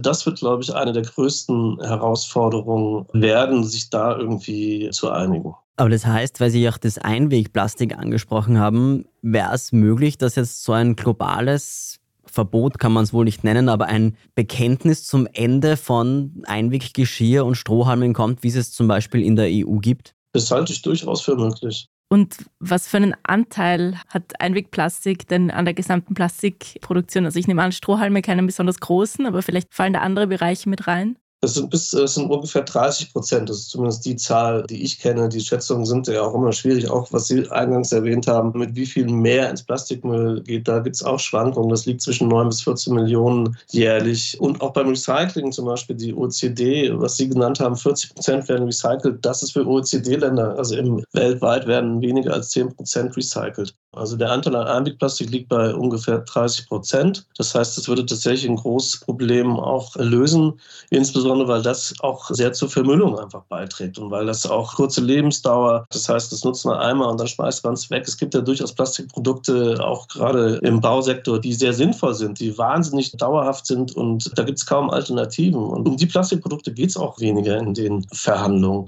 Das 0.00 0.26
wird, 0.26 0.38
glaube 0.38 0.62
ich, 0.62 0.74
eine 0.74 0.92
der 0.92 1.02
größten 1.02 1.80
Herausforderungen 1.80 3.06
werden, 3.12 3.64
sich 3.64 3.90
da 3.90 4.16
irgendwie 4.16 4.90
zu 4.90 5.10
einigen. 5.10 5.54
Aber 5.76 5.90
das 5.90 6.06
heißt, 6.06 6.40
weil 6.40 6.50
Sie 6.50 6.68
auch 6.68 6.78
das 6.78 6.98
Einwegplastik 6.98 7.96
angesprochen 7.96 8.58
haben, 8.58 9.04
wäre 9.22 9.54
es 9.54 9.72
möglich, 9.72 10.18
dass 10.18 10.34
jetzt 10.34 10.64
so 10.64 10.72
ein 10.72 10.96
globales 10.96 12.00
Verbot 12.26 12.78
kann 12.78 12.92
man 12.92 13.04
es 13.04 13.12
wohl 13.12 13.24
nicht 13.24 13.44
nennen, 13.44 13.68
aber 13.68 13.86
ein 13.86 14.16
Bekenntnis 14.34 15.04
zum 15.04 15.26
Ende 15.32 15.76
von 15.76 16.42
Einweggeschirr 16.46 17.44
und 17.44 17.54
Strohhalmen 17.54 18.12
kommt, 18.12 18.42
wie 18.42 18.48
es 18.48 18.56
es 18.56 18.72
zum 18.72 18.88
Beispiel 18.88 19.22
in 19.22 19.36
der 19.36 19.46
EU 19.48 19.76
gibt? 19.78 20.14
Das 20.32 20.50
halte 20.50 20.72
ich 20.72 20.82
durchaus 20.82 21.22
für 21.22 21.36
möglich. 21.36 21.88
Und 22.10 22.46
was 22.58 22.88
für 22.88 22.96
einen 22.96 23.14
Anteil 23.22 23.98
hat 24.08 24.40
Einwegplastik 24.40 25.28
denn 25.28 25.50
an 25.50 25.66
der 25.66 25.74
gesamten 25.74 26.14
Plastikproduktion? 26.14 27.26
Also 27.26 27.38
ich 27.38 27.46
nehme 27.46 27.62
an, 27.62 27.72
Strohhalme 27.72 28.22
keinen 28.22 28.46
besonders 28.46 28.80
großen, 28.80 29.26
aber 29.26 29.42
vielleicht 29.42 29.74
fallen 29.74 29.92
da 29.92 30.00
andere 30.00 30.26
Bereiche 30.26 30.70
mit 30.70 30.86
rein? 30.86 31.18
Das 31.40 31.54
sind 31.54 31.70
bis 31.70 31.90
das 31.90 32.14
sind 32.14 32.30
ungefähr 32.30 32.62
30 32.62 33.12
Prozent. 33.12 33.48
Das 33.48 33.58
ist 33.58 33.70
zumindest 33.70 34.04
die 34.04 34.16
Zahl, 34.16 34.64
die 34.68 34.82
ich 34.82 34.98
kenne. 34.98 35.28
Die 35.28 35.40
Schätzungen 35.40 35.86
sind 35.86 36.08
ja 36.08 36.22
auch 36.22 36.34
immer 36.34 36.52
schwierig, 36.52 36.90
auch 36.90 37.12
was 37.12 37.28
Sie 37.28 37.48
eingangs 37.50 37.92
erwähnt 37.92 38.26
haben, 38.26 38.58
mit 38.58 38.74
wie 38.74 38.86
viel 38.86 39.06
mehr 39.06 39.48
ins 39.48 39.62
Plastikmüll 39.62 40.42
geht. 40.42 40.66
Da 40.66 40.80
gibt 40.80 40.96
es 40.96 41.04
auch 41.04 41.20
Schwankungen. 41.20 41.70
Das 41.70 41.86
liegt 41.86 42.02
zwischen 42.02 42.26
9 42.26 42.48
bis 42.48 42.62
14 42.62 42.92
Millionen 42.92 43.56
jährlich. 43.70 44.36
Und 44.40 44.60
auch 44.60 44.72
beim 44.72 44.88
Recycling 44.88 45.52
zum 45.52 45.66
Beispiel 45.66 45.94
die 45.94 46.12
OECD, 46.12 46.90
was 46.98 47.16
Sie 47.16 47.28
genannt 47.28 47.60
haben, 47.60 47.76
40 47.76 48.14
Prozent 48.16 48.48
werden 48.48 48.66
recycelt. 48.66 49.24
Das 49.24 49.44
ist 49.44 49.52
für 49.52 49.64
OECD-Länder, 49.64 50.56
also 50.58 50.74
im, 50.74 51.04
weltweit 51.12 51.68
werden 51.68 52.00
weniger 52.00 52.32
als 52.34 52.50
10 52.50 52.74
Prozent 52.74 53.16
recycelt. 53.16 53.76
Also 53.92 54.16
der 54.16 54.30
Anteil 54.32 54.54
an 54.56 54.66
Einwegplastik 54.66 55.30
liegt 55.30 55.48
bei 55.48 55.74
ungefähr 55.74 56.18
30 56.18 56.68
Prozent. 56.68 57.26
Das 57.36 57.54
heißt, 57.54 57.78
das 57.78 57.88
würde 57.88 58.04
tatsächlich 58.04 58.48
ein 58.48 58.56
großes 58.56 59.00
Problem 59.00 59.58
auch 59.58 59.96
lösen, 59.96 60.60
insbesondere 60.90 61.27
weil 61.48 61.62
das 61.62 61.94
auch 62.00 62.28
sehr 62.30 62.52
zur 62.52 62.68
Vermüllung 62.68 63.18
einfach 63.18 63.42
beiträgt 63.44 63.98
und 63.98 64.10
weil 64.10 64.26
das 64.26 64.46
auch 64.46 64.74
kurze 64.74 65.00
Lebensdauer, 65.00 65.86
das 65.90 66.08
heißt, 66.08 66.32
das 66.32 66.44
nutzt 66.44 66.64
man 66.64 66.78
einmal 66.78 67.08
und 67.10 67.20
dann 67.20 67.28
schmeißt 67.28 67.64
man 67.64 67.74
es 67.74 67.90
weg. 67.90 68.04
Es 68.06 68.16
gibt 68.16 68.34
ja 68.34 68.40
durchaus 68.40 68.72
Plastikprodukte, 68.72 69.78
auch 69.84 70.08
gerade 70.08 70.56
im 70.62 70.80
Bausektor, 70.80 71.38
die 71.38 71.52
sehr 71.52 71.72
sinnvoll 71.72 72.14
sind, 72.14 72.40
die 72.40 72.56
wahnsinnig 72.56 73.12
dauerhaft 73.12 73.66
sind 73.66 73.94
und 73.94 74.30
da 74.38 74.42
gibt 74.42 74.58
es 74.58 74.66
kaum 74.66 74.90
Alternativen. 74.90 75.62
Und 75.62 75.86
um 75.86 75.96
die 75.96 76.06
Plastikprodukte 76.06 76.72
geht 76.72 76.90
es 76.90 76.96
auch 76.96 77.20
weniger 77.20 77.58
in 77.58 77.74
den 77.74 78.06
Verhandlungen 78.12 78.86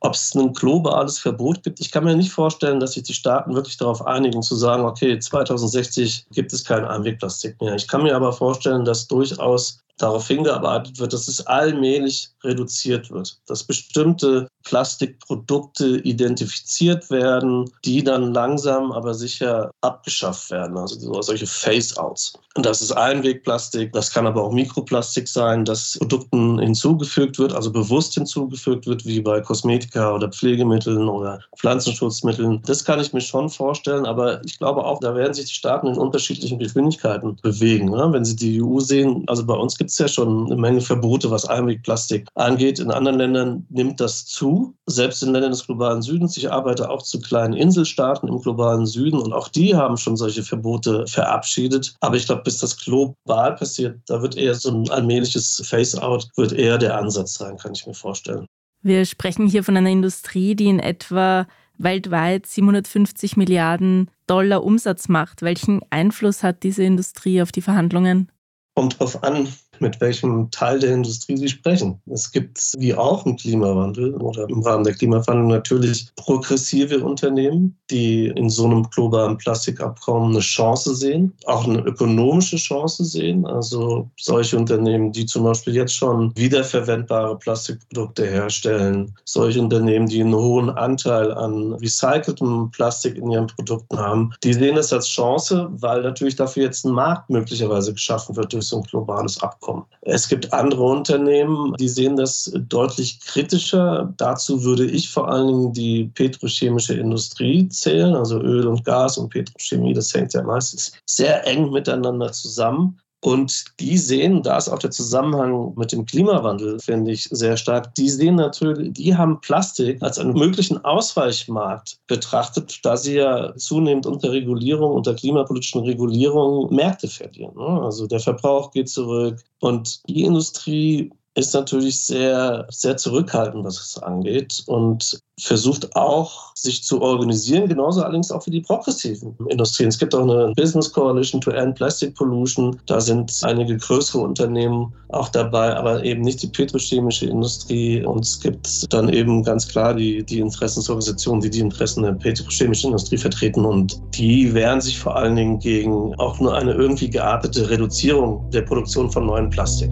ob 0.00 0.14
es 0.14 0.34
ein 0.34 0.52
globales 0.52 1.18
Verbot 1.18 1.62
gibt. 1.62 1.80
Ich 1.80 1.90
kann 1.90 2.04
mir 2.04 2.16
nicht 2.16 2.32
vorstellen, 2.32 2.80
dass 2.80 2.92
sich 2.92 3.02
die 3.02 3.14
Staaten 3.14 3.54
wirklich 3.54 3.76
darauf 3.76 4.06
einigen, 4.06 4.42
zu 4.42 4.56
sagen, 4.56 4.84
okay, 4.84 5.18
2060 5.18 6.26
gibt 6.32 6.52
es 6.52 6.64
kein 6.64 6.84
Einwegplastik 6.84 7.60
mehr. 7.60 7.74
Ich 7.74 7.86
kann 7.86 8.02
mir 8.02 8.16
aber 8.16 8.32
vorstellen, 8.32 8.84
dass 8.84 9.06
durchaus 9.06 9.80
darauf 10.02 10.26
hingearbeitet 10.26 10.98
wird, 10.98 11.12
dass 11.12 11.28
es 11.28 11.46
allmählich 11.46 12.30
reduziert 12.42 13.10
wird, 13.10 13.38
dass 13.46 13.64
bestimmte 13.64 14.48
Plastikprodukte 14.64 15.98
identifiziert 15.98 17.10
werden, 17.10 17.70
die 17.84 18.04
dann 18.04 18.34
langsam 18.34 18.92
aber 18.92 19.14
sicher 19.14 19.70
abgeschafft 19.80 20.50
werden, 20.50 20.76
also 20.76 21.20
solche 21.22 21.46
Face-outs. 21.46 22.34
Und 22.56 22.66
das 22.66 22.82
ist 22.82 22.92
Einwegplastik, 22.92 23.92
das 23.92 24.12
kann 24.12 24.26
aber 24.26 24.42
auch 24.42 24.52
Mikroplastik 24.52 25.28
sein, 25.28 25.64
das 25.64 25.96
Produkten 25.98 26.58
hinzugefügt 26.58 27.38
wird, 27.38 27.52
also 27.52 27.70
bewusst 27.70 28.14
hinzugefügt 28.14 28.86
wird, 28.86 29.06
wie 29.06 29.20
bei 29.20 29.40
Kosmetika 29.40 30.14
oder 30.14 30.28
Pflegemitteln 30.28 31.08
oder 31.08 31.40
Pflanzenschutzmitteln. 31.56 32.60
Das 32.66 32.84
kann 32.84 33.00
ich 33.00 33.12
mir 33.12 33.20
schon 33.20 33.48
vorstellen, 33.48 34.04
aber 34.04 34.44
ich 34.44 34.58
glaube 34.58 34.84
auch, 34.84 34.98
da 35.00 35.14
werden 35.14 35.32
sich 35.32 35.46
die 35.46 35.54
Staaten 35.54 35.86
in 35.86 35.96
unterschiedlichen 35.96 36.58
Geschwindigkeiten 36.58 37.36
bewegen. 37.40 37.90
Ne? 37.90 38.08
Wenn 38.10 38.24
Sie 38.24 38.36
die 38.36 38.62
EU 38.62 38.80
sehen, 38.80 39.24
also 39.28 39.46
bei 39.46 39.54
uns 39.54 39.78
gibt 39.78 39.89
es 39.90 39.98
ja 39.98 40.08
schon 40.08 40.46
eine 40.46 40.56
Menge 40.56 40.80
Verbote, 40.80 41.30
was 41.30 41.44
Einwegplastik 41.44 42.26
angeht. 42.34 42.78
In 42.78 42.90
anderen 42.90 43.18
Ländern 43.18 43.66
nimmt 43.68 44.00
das 44.00 44.26
zu, 44.26 44.74
selbst 44.86 45.22
in 45.22 45.32
Ländern 45.32 45.52
des 45.52 45.66
globalen 45.66 46.02
Südens. 46.02 46.36
Ich 46.36 46.50
arbeite 46.50 46.90
auch 46.90 47.02
zu 47.02 47.20
kleinen 47.20 47.54
Inselstaaten 47.54 48.28
im 48.28 48.40
globalen 48.40 48.86
Süden 48.86 49.18
und 49.20 49.32
auch 49.32 49.48
die 49.48 49.74
haben 49.74 49.96
schon 49.96 50.16
solche 50.16 50.42
Verbote 50.42 51.06
verabschiedet. 51.06 51.94
Aber 52.00 52.16
ich 52.16 52.26
glaube, 52.26 52.42
bis 52.42 52.58
das 52.58 52.78
global 52.78 53.54
passiert, 53.54 54.00
da 54.06 54.22
wird 54.22 54.36
eher 54.36 54.54
so 54.54 54.70
ein 54.70 54.90
allmähliches 54.90 55.62
Face-out, 55.64 56.28
wird 56.36 56.52
eher 56.52 56.78
der 56.78 56.96
Ansatz 56.96 57.34
sein, 57.34 57.56
kann 57.56 57.72
ich 57.72 57.86
mir 57.86 57.94
vorstellen. 57.94 58.46
Wir 58.82 59.04
sprechen 59.04 59.46
hier 59.46 59.62
von 59.62 59.76
einer 59.76 59.90
Industrie, 59.90 60.54
die 60.54 60.68
in 60.68 60.78
etwa 60.78 61.46
weltweit 61.76 62.46
750 62.46 63.36
Milliarden 63.36 64.10
Dollar 64.26 64.64
Umsatz 64.64 65.08
macht. 65.08 65.42
Welchen 65.42 65.80
Einfluss 65.90 66.42
hat 66.42 66.62
diese 66.62 66.84
Industrie 66.84 67.42
auf 67.42 67.52
die 67.52 67.62
Verhandlungen? 67.62 68.30
Kommt 68.74 68.98
drauf 68.98 69.22
an, 69.22 69.48
mit 69.80 70.00
welchem 70.00 70.50
Teil 70.50 70.78
der 70.78 70.94
Industrie 70.94 71.36
Sie 71.36 71.48
sprechen. 71.48 72.00
Es 72.06 72.30
gibt 72.30 72.60
wie 72.78 72.94
auch 72.94 73.24
im 73.26 73.36
Klimawandel 73.36 74.14
oder 74.14 74.48
im 74.48 74.60
Rahmen 74.60 74.84
der 74.84 74.94
Klimawandel 74.94 75.46
natürlich 75.46 76.08
progressive 76.16 77.02
Unternehmen, 77.04 77.76
die 77.90 78.26
in 78.26 78.50
so 78.50 78.66
einem 78.66 78.88
globalen 78.90 79.38
Plastikabkommen 79.38 80.30
eine 80.30 80.40
Chance 80.40 80.94
sehen, 80.94 81.32
auch 81.46 81.66
eine 81.66 81.80
ökonomische 81.80 82.56
Chance 82.56 83.04
sehen. 83.04 83.46
Also 83.46 84.08
solche 84.18 84.56
Unternehmen, 84.56 85.12
die 85.12 85.26
zum 85.26 85.44
Beispiel 85.44 85.74
jetzt 85.74 85.94
schon 85.94 86.32
wiederverwendbare 86.36 87.38
Plastikprodukte 87.38 88.26
herstellen, 88.26 89.14
solche 89.24 89.60
Unternehmen, 89.60 90.06
die 90.06 90.20
einen 90.20 90.34
hohen 90.34 90.70
Anteil 90.70 91.32
an 91.32 91.72
recyceltem 91.74 92.70
Plastik 92.70 93.16
in 93.16 93.30
ihren 93.30 93.46
Produkten 93.46 93.98
haben, 93.98 94.32
die 94.44 94.52
sehen 94.52 94.76
das 94.76 94.92
als 94.92 95.08
Chance, 95.08 95.68
weil 95.72 96.02
natürlich 96.02 96.36
dafür 96.36 96.64
jetzt 96.64 96.84
ein 96.84 96.92
Markt 96.92 97.30
möglicherweise 97.30 97.92
geschaffen 97.92 98.36
wird 98.36 98.52
durch 98.52 98.66
so 98.66 98.78
ein 98.78 98.82
globales 98.82 99.42
Abkommen 99.42 99.69
kommen. 99.70 99.86
Es 100.02 100.28
gibt 100.28 100.52
andere 100.52 100.82
Unternehmen, 100.82 101.74
die 101.78 101.88
sehen 101.88 102.16
das 102.16 102.52
deutlich 102.68 103.20
kritischer. 103.20 104.12
Dazu 104.16 104.64
würde 104.64 104.86
ich 104.86 105.10
vor 105.10 105.28
allen 105.30 105.48
Dingen 105.48 105.72
die 105.72 106.04
petrochemische 106.14 106.94
Industrie 106.94 107.68
zählen, 107.68 108.14
also 108.14 108.40
Öl 108.40 108.66
und 108.66 108.84
Gas 108.84 109.18
und 109.18 109.30
Petrochemie. 109.30 109.94
Das 109.94 110.12
hängt 110.14 110.32
ja 110.32 110.42
meistens 110.42 110.92
sehr 111.06 111.46
eng 111.46 111.70
miteinander 111.70 112.32
zusammen. 112.32 112.98
Und 113.22 113.66
die 113.80 113.98
sehen, 113.98 114.42
da 114.42 114.56
ist 114.56 114.68
auch 114.68 114.78
der 114.78 114.90
Zusammenhang 114.90 115.74
mit 115.76 115.92
dem 115.92 116.06
Klimawandel, 116.06 116.78
finde 116.80 117.12
ich, 117.12 117.24
sehr 117.24 117.58
stark. 117.58 117.94
Die 117.94 118.08
sehen 118.08 118.36
natürlich, 118.36 118.94
die 118.94 119.14
haben 119.14 119.40
Plastik 119.42 120.02
als 120.02 120.18
einen 120.18 120.32
möglichen 120.32 120.82
Ausweichmarkt 120.84 121.98
betrachtet, 122.06 122.80
da 122.82 122.96
sie 122.96 123.16
ja 123.16 123.54
zunehmend 123.56 124.06
unter 124.06 124.32
Regulierung, 124.32 124.92
unter 124.92 125.14
klimapolitischen 125.14 125.82
Regulierung 125.82 126.74
Märkte 126.74 127.08
verlieren. 127.08 127.54
Ne? 127.56 127.82
Also 127.82 128.06
der 128.06 128.20
Verbrauch 128.20 128.70
geht 128.70 128.88
zurück 128.88 129.42
und 129.60 130.00
die 130.08 130.24
Industrie 130.24 131.12
ist 131.34 131.54
natürlich 131.54 132.04
sehr, 132.04 132.66
sehr 132.70 132.96
zurückhaltend, 132.96 133.64
was 133.64 133.78
es 133.78 133.98
angeht 134.02 134.62
und 134.66 135.20
versucht 135.40 135.94
auch, 135.96 136.54
sich 136.54 136.82
zu 136.82 137.00
organisieren, 137.00 137.68
genauso 137.68 138.02
allerdings 138.02 138.30
auch 138.30 138.44
wie 138.46 138.50
die 138.50 138.60
progressiven 138.60 139.36
Industrien. 139.48 139.88
Es 139.88 139.98
gibt 139.98 140.14
auch 140.14 140.22
eine 140.22 140.52
Business 140.56 140.92
Coalition 140.92 141.40
to 141.40 141.50
End 141.52 141.76
Plastic 141.76 142.14
Pollution. 142.14 142.78
Da 142.86 143.00
sind 143.00 143.32
einige 143.42 143.76
größere 143.76 144.20
Unternehmen 144.20 144.92
auch 145.08 145.28
dabei, 145.28 145.74
aber 145.74 146.04
eben 146.04 146.22
nicht 146.22 146.42
die 146.42 146.48
petrochemische 146.48 147.26
Industrie. 147.26 148.04
Und 148.04 148.24
es 148.24 148.40
gibt 148.40 148.92
dann 148.92 149.08
eben 149.08 149.42
ganz 149.42 149.66
klar 149.66 149.94
die, 149.94 150.22
die 150.24 150.40
Interessensorganisationen, 150.40 151.40
die 151.40 151.50
die 151.50 151.60
Interessen 151.60 152.02
der 152.02 152.12
petrochemischen 152.12 152.88
Industrie 152.88 153.18
vertreten. 153.18 153.64
Und 153.64 154.00
die 154.14 154.52
wehren 154.52 154.80
sich 154.80 154.98
vor 154.98 155.16
allen 155.16 155.36
Dingen 155.36 155.58
gegen 155.58 156.14
auch 156.16 156.38
nur 156.40 156.54
eine 156.54 156.72
irgendwie 156.72 157.08
geartete 157.08 157.70
Reduzierung 157.70 158.50
der 158.50 158.62
Produktion 158.62 159.10
von 159.10 159.26
neuen 159.26 159.48
Plastik. 159.48 159.90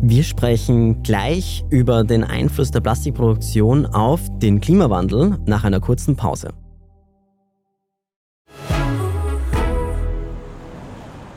Wir 0.00 0.22
sprechen 0.22 1.02
gleich 1.02 1.64
über 1.70 2.04
den 2.04 2.22
Einfluss 2.22 2.70
der 2.70 2.80
Plastikproduktion 2.80 3.84
auf 3.86 4.20
den 4.38 4.60
Klimawandel 4.60 5.38
nach 5.44 5.64
einer 5.64 5.80
kurzen 5.80 6.14
Pause. 6.14 6.52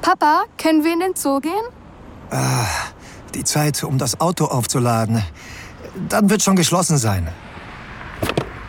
Papa, 0.02 0.44
können 0.58 0.84
wir 0.84 0.94
in 0.94 1.00
den 1.00 1.16
Zoo 1.16 1.40
gehen? 1.40 1.52
Ah, 2.30 2.68
die 3.34 3.44
Zeit, 3.44 3.84
um 3.84 3.98
das 3.98 4.20
Auto 4.22 4.46
aufzuladen. 4.46 5.24
Dann 6.08 6.30
wird 6.30 6.44
schon 6.44 6.56
geschlossen 6.56 6.98
sein. 6.98 7.28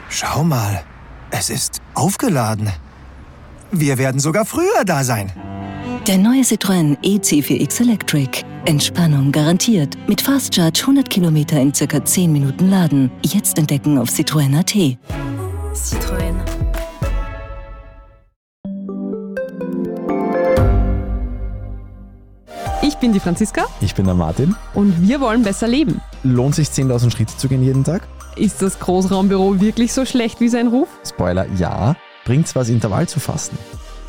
Schau 0.08 0.42
mal, 0.42 0.82
es 1.30 1.50
ist 1.50 1.80
aufgeladen. 1.94 2.70
Wir 3.70 3.98
werden 3.98 4.20
sogar 4.20 4.44
früher 4.46 4.84
da 4.84 5.04
sein. 5.04 5.32
Der 6.06 6.18
neue 6.18 6.42
Citroën 6.42 6.98
EC4X 7.02 7.80
Electric. 7.80 8.42
Entspannung 8.64 9.32
garantiert. 9.32 9.98
Mit 10.06 10.20
Fast 10.20 10.54
Charge 10.54 10.82
100 10.82 11.10
Kilometer 11.10 11.60
in 11.60 11.74
circa 11.74 12.04
10 12.04 12.32
Minuten 12.32 12.70
laden. 12.70 13.10
Jetzt 13.24 13.58
entdecken 13.58 13.98
auf 13.98 14.08
Citroën.at. 14.08 14.98
Citroën. 15.74 16.34
Ich 22.82 22.96
bin 22.98 23.12
die 23.12 23.18
Franziska. 23.18 23.66
Ich 23.80 23.96
bin 23.96 24.04
der 24.06 24.14
Martin. 24.14 24.54
Und 24.74 25.08
wir 25.08 25.20
wollen 25.20 25.42
besser 25.42 25.66
leben. 25.66 26.00
Lohnt 26.22 26.54
sich 26.54 26.68
10.000 26.68 27.10
Schritte 27.10 27.36
zu 27.36 27.48
gehen 27.48 27.64
jeden 27.64 27.82
Tag? 27.82 28.06
Ist 28.36 28.62
das 28.62 28.78
Großraumbüro 28.78 29.60
wirklich 29.60 29.92
so 29.92 30.04
schlecht 30.04 30.40
wie 30.40 30.48
sein 30.48 30.68
Ruf? 30.68 30.88
Spoiler, 31.04 31.46
ja. 31.56 31.96
Bringt's 32.24 32.54
was, 32.54 32.68
Intervall 32.68 33.08
zu 33.08 33.18
fassen? 33.18 33.58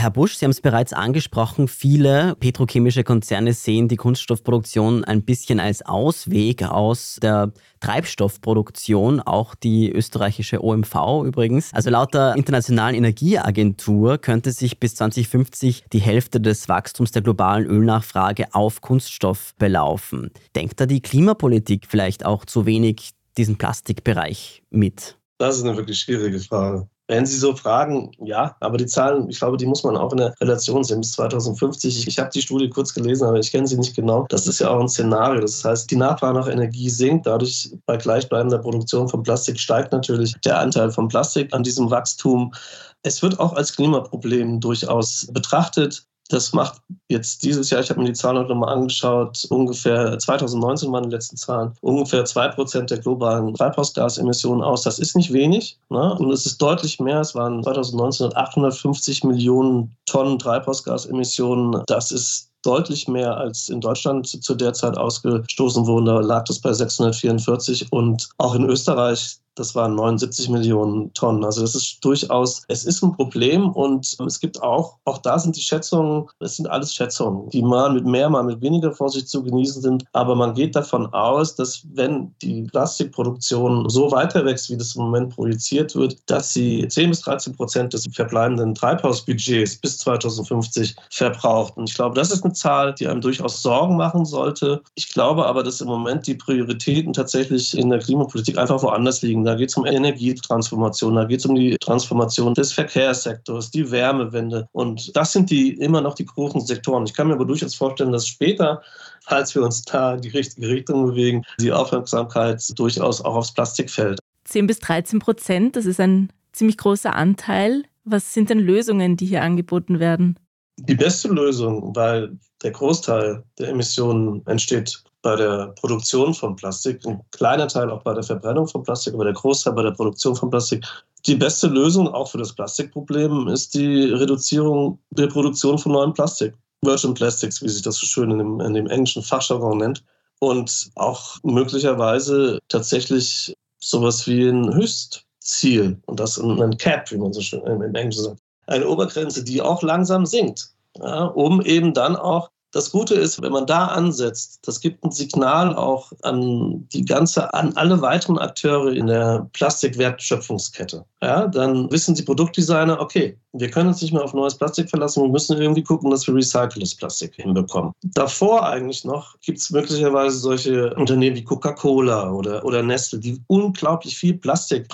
Herr 0.00 0.10
Busch, 0.10 0.36
Sie 0.36 0.46
haben 0.46 0.50
es 0.50 0.62
bereits 0.62 0.94
angesprochen, 0.94 1.68
viele 1.68 2.34
petrochemische 2.36 3.04
Konzerne 3.04 3.52
sehen 3.52 3.86
die 3.86 3.96
Kunststoffproduktion 3.96 5.04
ein 5.04 5.22
bisschen 5.24 5.60
als 5.60 5.82
Ausweg 5.82 6.62
aus 6.62 7.18
der 7.22 7.52
Treibstoffproduktion, 7.80 9.20
auch 9.20 9.54
die 9.54 9.92
österreichische 9.92 10.64
OMV 10.64 11.24
übrigens. 11.26 11.74
Also 11.74 11.90
laut 11.90 12.14
der 12.14 12.34
Internationalen 12.34 12.96
Energieagentur 12.96 14.16
könnte 14.16 14.52
sich 14.52 14.80
bis 14.80 14.94
2050 14.94 15.84
die 15.92 16.00
Hälfte 16.00 16.40
des 16.40 16.66
Wachstums 16.70 17.10
der 17.10 17.20
globalen 17.20 17.66
Ölnachfrage 17.66 18.54
auf 18.54 18.80
Kunststoff 18.80 19.54
belaufen. 19.58 20.30
Denkt 20.56 20.80
da 20.80 20.86
die 20.86 21.02
Klimapolitik 21.02 21.86
vielleicht 21.86 22.24
auch 22.24 22.46
zu 22.46 22.64
wenig 22.64 23.10
diesen 23.36 23.58
Plastikbereich 23.58 24.62
mit? 24.70 25.18
Das 25.36 25.58
ist 25.58 25.64
eine 25.64 25.76
wirklich 25.76 25.98
schwierige 25.98 26.40
Frage. 26.40 26.88
Wenn 27.10 27.26
Sie 27.26 27.38
so 27.38 27.56
fragen, 27.56 28.12
ja, 28.24 28.54
aber 28.60 28.76
die 28.78 28.86
Zahlen, 28.86 29.28
ich 29.28 29.40
glaube, 29.40 29.56
die 29.56 29.66
muss 29.66 29.82
man 29.82 29.96
auch 29.96 30.12
in 30.12 30.18
der 30.18 30.32
Relation 30.40 30.84
sehen 30.84 31.00
bis 31.00 31.10
2050. 31.10 32.06
Ich 32.06 32.18
habe 32.20 32.30
die 32.32 32.40
Studie 32.40 32.70
kurz 32.70 32.94
gelesen, 32.94 33.26
aber 33.26 33.40
ich 33.40 33.50
kenne 33.50 33.66
sie 33.66 33.76
nicht 33.76 33.96
genau. 33.96 34.26
Das 34.28 34.46
ist 34.46 34.60
ja 34.60 34.70
auch 34.70 34.78
ein 34.78 34.88
Szenario. 34.88 35.40
Das 35.40 35.64
heißt, 35.64 35.90
die 35.90 35.96
Nachfrage 35.96 36.38
nach 36.38 36.46
Energie 36.46 36.88
sinkt. 36.88 37.26
Dadurch 37.26 37.74
bei 37.84 37.96
gleichbleibender 37.96 38.58
Produktion 38.58 39.08
von 39.08 39.24
Plastik 39.24 39.58
steigt 39.58 39.90
natürlich 39.90 40.34
der 40.44 40.60
Anteil 40.60 40.92
von 40.92 41.08
Plastik 41.08 41.52
an 41.52 41.64
diesem 41.64 41.90
Wachstum. 41.90 42.54
Es 43.02 43.20
wird 43.22 43.40
auch 43.40 43.54
als 43.54 43.74
Klimaproblem 43.74 44.60
durchaus 44.60 45.26
betrachtet. 45.32 46.06
Das 46.30 46.52
macht 46.52 46.80
jetzt 47.08 47.42
dieses 47.42 47.70
Jahr, 47.70 47.80
ich 47.80 47.90
habe 47.90 48.00
mir 48.00 48.06
die 48.06 48.12
Zahlen 48.12 48.38
heute 48.38 48.50
nochmal 48.50 48.72
angeschaut, 48.74 49.44
ungefähr 49.50 50.16
2019 50.16 50.92
waren 50.92 51.02
die 51.02 51.10
letzten 51.10 51.36
Zahlen, 51.36 51.72
ungefähr 51.80 52.24
2% 52.24 52.86
der 52.86 52.98
globalen 52.98 53.52
Treibhausgasemissionen 53.54 54.62
aus. 54.62 54.82
Das 54.82 55.00
ist 55.00 55.16
nicht 55.16 55.32
wenig 55.32 55.78
ne? 55.88 56.14
und 56.14 56.30
es 56.30 56.46
ist 56.46 56.62
deutlich 56.62 57.00
mehr. 57.00 57.20
Es 57.20 57.34
waren 57.34 57.62
2019 57.64 58.36
850 58.36 59.24
Millionen 59.24 59.96
Tonnen 60.06 60.38
Treibhausgasemissionen. 60.38 61.82
Das 61.86 62.12
ist 62.12 62.50
deutlich 62.62 63.08
mehr 63.08 63.36
als 63.36 63.68
in 63.68 63.80
Deutschland 63.80 64.28
zu 64.28 64.54
der 64.54 64.72
Zeit 64.72 64.96
ausgestoßen 64.96 65.86
wurden. 65.86 66.04
Da 66.04 66.20
lag 66.20 66.44
das 66.44 66.60
bei 66.60 66.72
644 66.72 67.90
und 67.90 68.28
auch 68.38 68.54
in 68.54 68.64
Österreich 68.64 69.40
das 69.60 69.74
waren 69.74 69.94
79 69.94 70.48
Millionen 70.48 71.12
Tonnen. 71.12 71.44
Also 71.44 71.60
das 71.60 71.74
ist 71.74 72.02
durchaus, 72.02 72.62
es 72.68 72.84
ist 72.84 73.02
ein 73.02 73.12
Problem 73.12 73.70
und 73.70 74.16
es 74.26 74.40
gibt 74.40 74.62
auch, 74.62 74.96
auch 75.04 75.18
da 75.18 75.38
sind 75.38 75.54
die 75.56 75.60
Schätzungen, 75.60 76.26
es 76.40 76.56
sind 76.56 76.68
alles 76.68 76.94
Schätzungen, 76.94 77.48
die 77.50 77.62
mal 77.62 77.92
mit 77.92 78.06
mehr, 78.06 78.30
mal 78.30 78.42
mit 78.42 78.62
weniger 78.62 78.92
Vorsicht 78.92 79.28
zu 79.28 79.42
genießen 79.42 79.82
sind. 79.82 80.04
Aber 80.12 80.34
man 80.34 80.54
geht 80.54 80.74
davon 80.74 81.06
aus, 81.12 81.54
dass 81.54 81.82
wenn 81.92 82.34
die 82.40 82.62
Plastikproduktion 82.62 83.88
so 83.88 84.10
weiter 84.10 84.44
wächst, 84.44 84.70
wie 84.70 84.78
das 84.78 84.96
im 84.96 85.02
Moment 85.02 85.34
projiziert 85.34 85.94
wird, 85.94 86.16
dass 86.26 86.54
sie 86.54 86.88
10 86.88 87.10
bis 87.10 87.20
13 87.20 87.54
Prozent 87.54 87.92
des 87.92 88.08
verbleibenden 88.12 88.74
Treibhausbudgets 88.74 89.76
bis 89.76 89.98
2050 89.98 90.96
verbraucht. 91.10 91.76
Und 91.76 91.90
ich 91.90 91.94
glaube, 91.94 92.14
das 92.14 92.30
ist 92.30 92.44
eine 92.44 92.54
Zahl, 92.54 92.94
die 92.94 93.06
einem 93.06 93.20
durchaus 93.20 93.60
Sorgen 93.60 93.96
machen 93.96 94.24
sollte. 94.24 94.80
Ich 94.94 95.12
glaube 95.12 95.44
aber, 95.44 95.62
dass 95.62 95.82
im 95.82 95.88
Moment 95.88 96.26
die 96.26 96.34
Prioritäten 96.34 97.12
tatsächlich 97.12 97.76
in 97.76 97.90
der 97.90 97.98
Klimapolitik 97.98 98.56
einfach 98.56 98.82
woanders 98.82 99.20
liegen 99.20 99.44
da 99.50 99.56
geht 99.56 99.70
es 99.70 99.76
um 99.76 99.84
Energietransformation, 99.84 101.16
da 101.16 101.24
geht 101.24 101.40
es 101.40 101.46
um 101.46 101.56
die 101.56 101.76
Transformation 101.78 102.54
des 102.54 102.72
Verkehrssektors, 102.72 103.72
die 103.72 103.90
Wärmewende. 103.90 104.68
Und 104.70 105.14
das 105.16 105.32
sind 105.32 105.50
die 105.50 105.74
immer 105.74 106.00
noch 106.00 106.14
die 106.14 106.24
großen 106.24 106.60
Sektoren. 106.60 107.04
Ich 107.04 107.14
kann 107.14 107.26
mir 107.26 107.34
aber 107.34 107.44
durchaus 107.44 107.74
vorstellen, 107.74 108.12
dass 108.12 108.28
später, 108.28 108.80
falls 109.24 109.54
wir 109.56 109.62
uns 109.62 109.82
da 109.82 110.14
in 110.14 110.20
die 110.20 110.28
richtige 110.28 110.68
Richtung 110.68 111.04
bewegen, 111.04 111.44
die 111.58 111.72
Aufmerksamkeit 111.72 112.62
durchaus 112.78 113.20
auch 113.20 113.34
aufs 113.34 113.52
Plastik 113.52 113.90
fällt. 113.90 114.20
10 114.44 114.68
bis 114.68 114.78
13 114.78 115.18
Prozent, 115.18 115.74
das 115.74 115.86
ist 115.86 115.98
ein 115.98 116.32
ziemlich 116.52 116.76
großer 116.76 117.14
Anteil. 117.14 117.82
Was 118.04 118.32
sind 118.32 118.50
denn 118.50 118.60
Lösungen, 118.60 119.16
die 119.16 119.26
hier 119.26 119.42
angeboten 119.42 119.98
werden? 119.98 120.38
Die 120.78 120.94
beste 120.94 121.28
Lösung, 121.28 121.94
weil 121.96 122.38
der 122.62 122.70
Großteil 122.70 123.42
der 123.58 123.68
Emissionen 123.68 124.46
entsteht 124.46 125.02
bei 125.22 125.36
der 125.36 125.74
Produktion 125.78 126.32
von 126.32 126.56
Plastik, 126.56 127.04
ein 127.06 127.20
kleiner 127.30 127.68
Teil 127.68 127.90
auch 127.90 128.02
bei 128.02 128.14
der 128.14 128.22
Verbrennung 128.22 128.66
von 128.66 128.82
Plastik, 128.82 129.14
aber 129.14 129.24
der 129.24 129.34
Großteil 129.34 129.74
bei 129.74 129.82
der 129.82 129.90
Produktion 129.90 130.34
von 130.34 130.50
Plastik. 130.50 130.84
Die 131.26 131.34
beste 131.34 131.66
Lösung 131.66 132.08
auch 132.08 132.30
für 132.30 132.38
das 132.38 132.54
Plastikproblem 132.54 133.48
ist 133.48 133.74
die 133.74 134.04
Reduzierung 134.04 134.98
der 135.10 135.26
Produktion 135.26 135.78
von 135.78 135.92
neuem 135.92 136.14
Plastik. 136.14 136.54
Virgin 136.82 137.12
Plastics, 137.12 137.62
wie 137.62 137.68
sich 137.68 137.82
das 137.82 137.96
so 137.96 138.06
schön 138.06 138.30
in 138.30 138.38
dem, 138.38 138.60
in 138.60 138.72
dem 138.74 138.86
englischen 138.86 139.22
Fachjargon 139.22 139.78
nennt. 139.78 140.02
Und 140.38 140.90
auch 140.94 141.36
möglicherweise 141.42 142.58
tatsächlich 142.68 143.54
sowas 143.80 144.26
wie 144.26 144.48
ein 144.48 144.74
Höchstziel 144.74 146.00
und 146.06 146.18
das 146.18 146.38
ein 146.38 146.78
Cap, 146.78 147.10
wie 147.10 147.18
man 147.18 147.34
so 147.34 147.42
schön 147.42 147.60
im 147.66 147.94
Englischen 147.94 148.24
sagt. 148.24 148.40
Eine 148.66 148.88
Obergrenze, 148.88 149.44
die 149.44 149.60
auch 149.60 149.82
langsam 149.82 150.24
sinkt, 150.24 150.70
ja, 150.98 151.24
um 151.24 151.60
eben 151.62 151.92
dann 151.92 152.16
auch 152.16 152.48
das 152.72 152.90
Gute 152.90 153.14
ist, 153.14 153.42
wenn 153.42 153.52
man 153.52 153.66
da 153.66 153.86
ansetzt, 153.86 154.60
das 154.62 154.80
gibt 154.80 155.04
ein 155.04 155.10
Signal 155.10 155.74
auch 155.74 156.12
an 156.22 156.88
die 156.92 157.04
ganze, 157.04 157.52
an 157.52 157.76
alle 157.76 158.00
weiteren 158.00 158.38
Akteure 158.38 158.92
in 158.92 159.06
der 159.06 159.48
Plastikwertschöpfungskette. 159.52 161.04
Ja, 161.22 161.48
dann 161.48 161.90
wissen 161.90 162.14
die 162.14 162.22
Produktdesigner, 162.22 163.00
okay, 163.00 163.36
wir 163.52 163.70
können 163.70 163.88
uns 163.88 164.00
nicht 164.00 164.12
mehr 164.12 164.22
auf 164.22 164.34
neues 164.34 164.56
Plastik 164.56 164.88
verlassen, 164.88 165.22
wir 165.22 165.30
müssen 165.30 165.60
irgendwie 165.60 165.82
gucken, 165.82 166.10
dass 166.10 166.26
wir 166.26 166.34
recyceltes 166.34 166.94
Plastik 166.94 167.34
hinbekommen. 167.34 167.92
Davor 168.02 168.66
eigentlich 168.66 169.04
noch 169.04 169.38
gibt 169.40 169.58
es 169.58 169.70
möglicherweise 169.70 170.38
solche 170.38 170.94
Unternehmen 170.94 171.36
wie 171.36 171.44
Coca-Cola 171.44 172.30
oder, 172.30 172.64
oder 172.64 172.82
Nestle, 172.82 173.18
die 173.18 173.42
unglaublich 173.48 174.16
viel 174.16 174.34
Plastik 174.34 174.86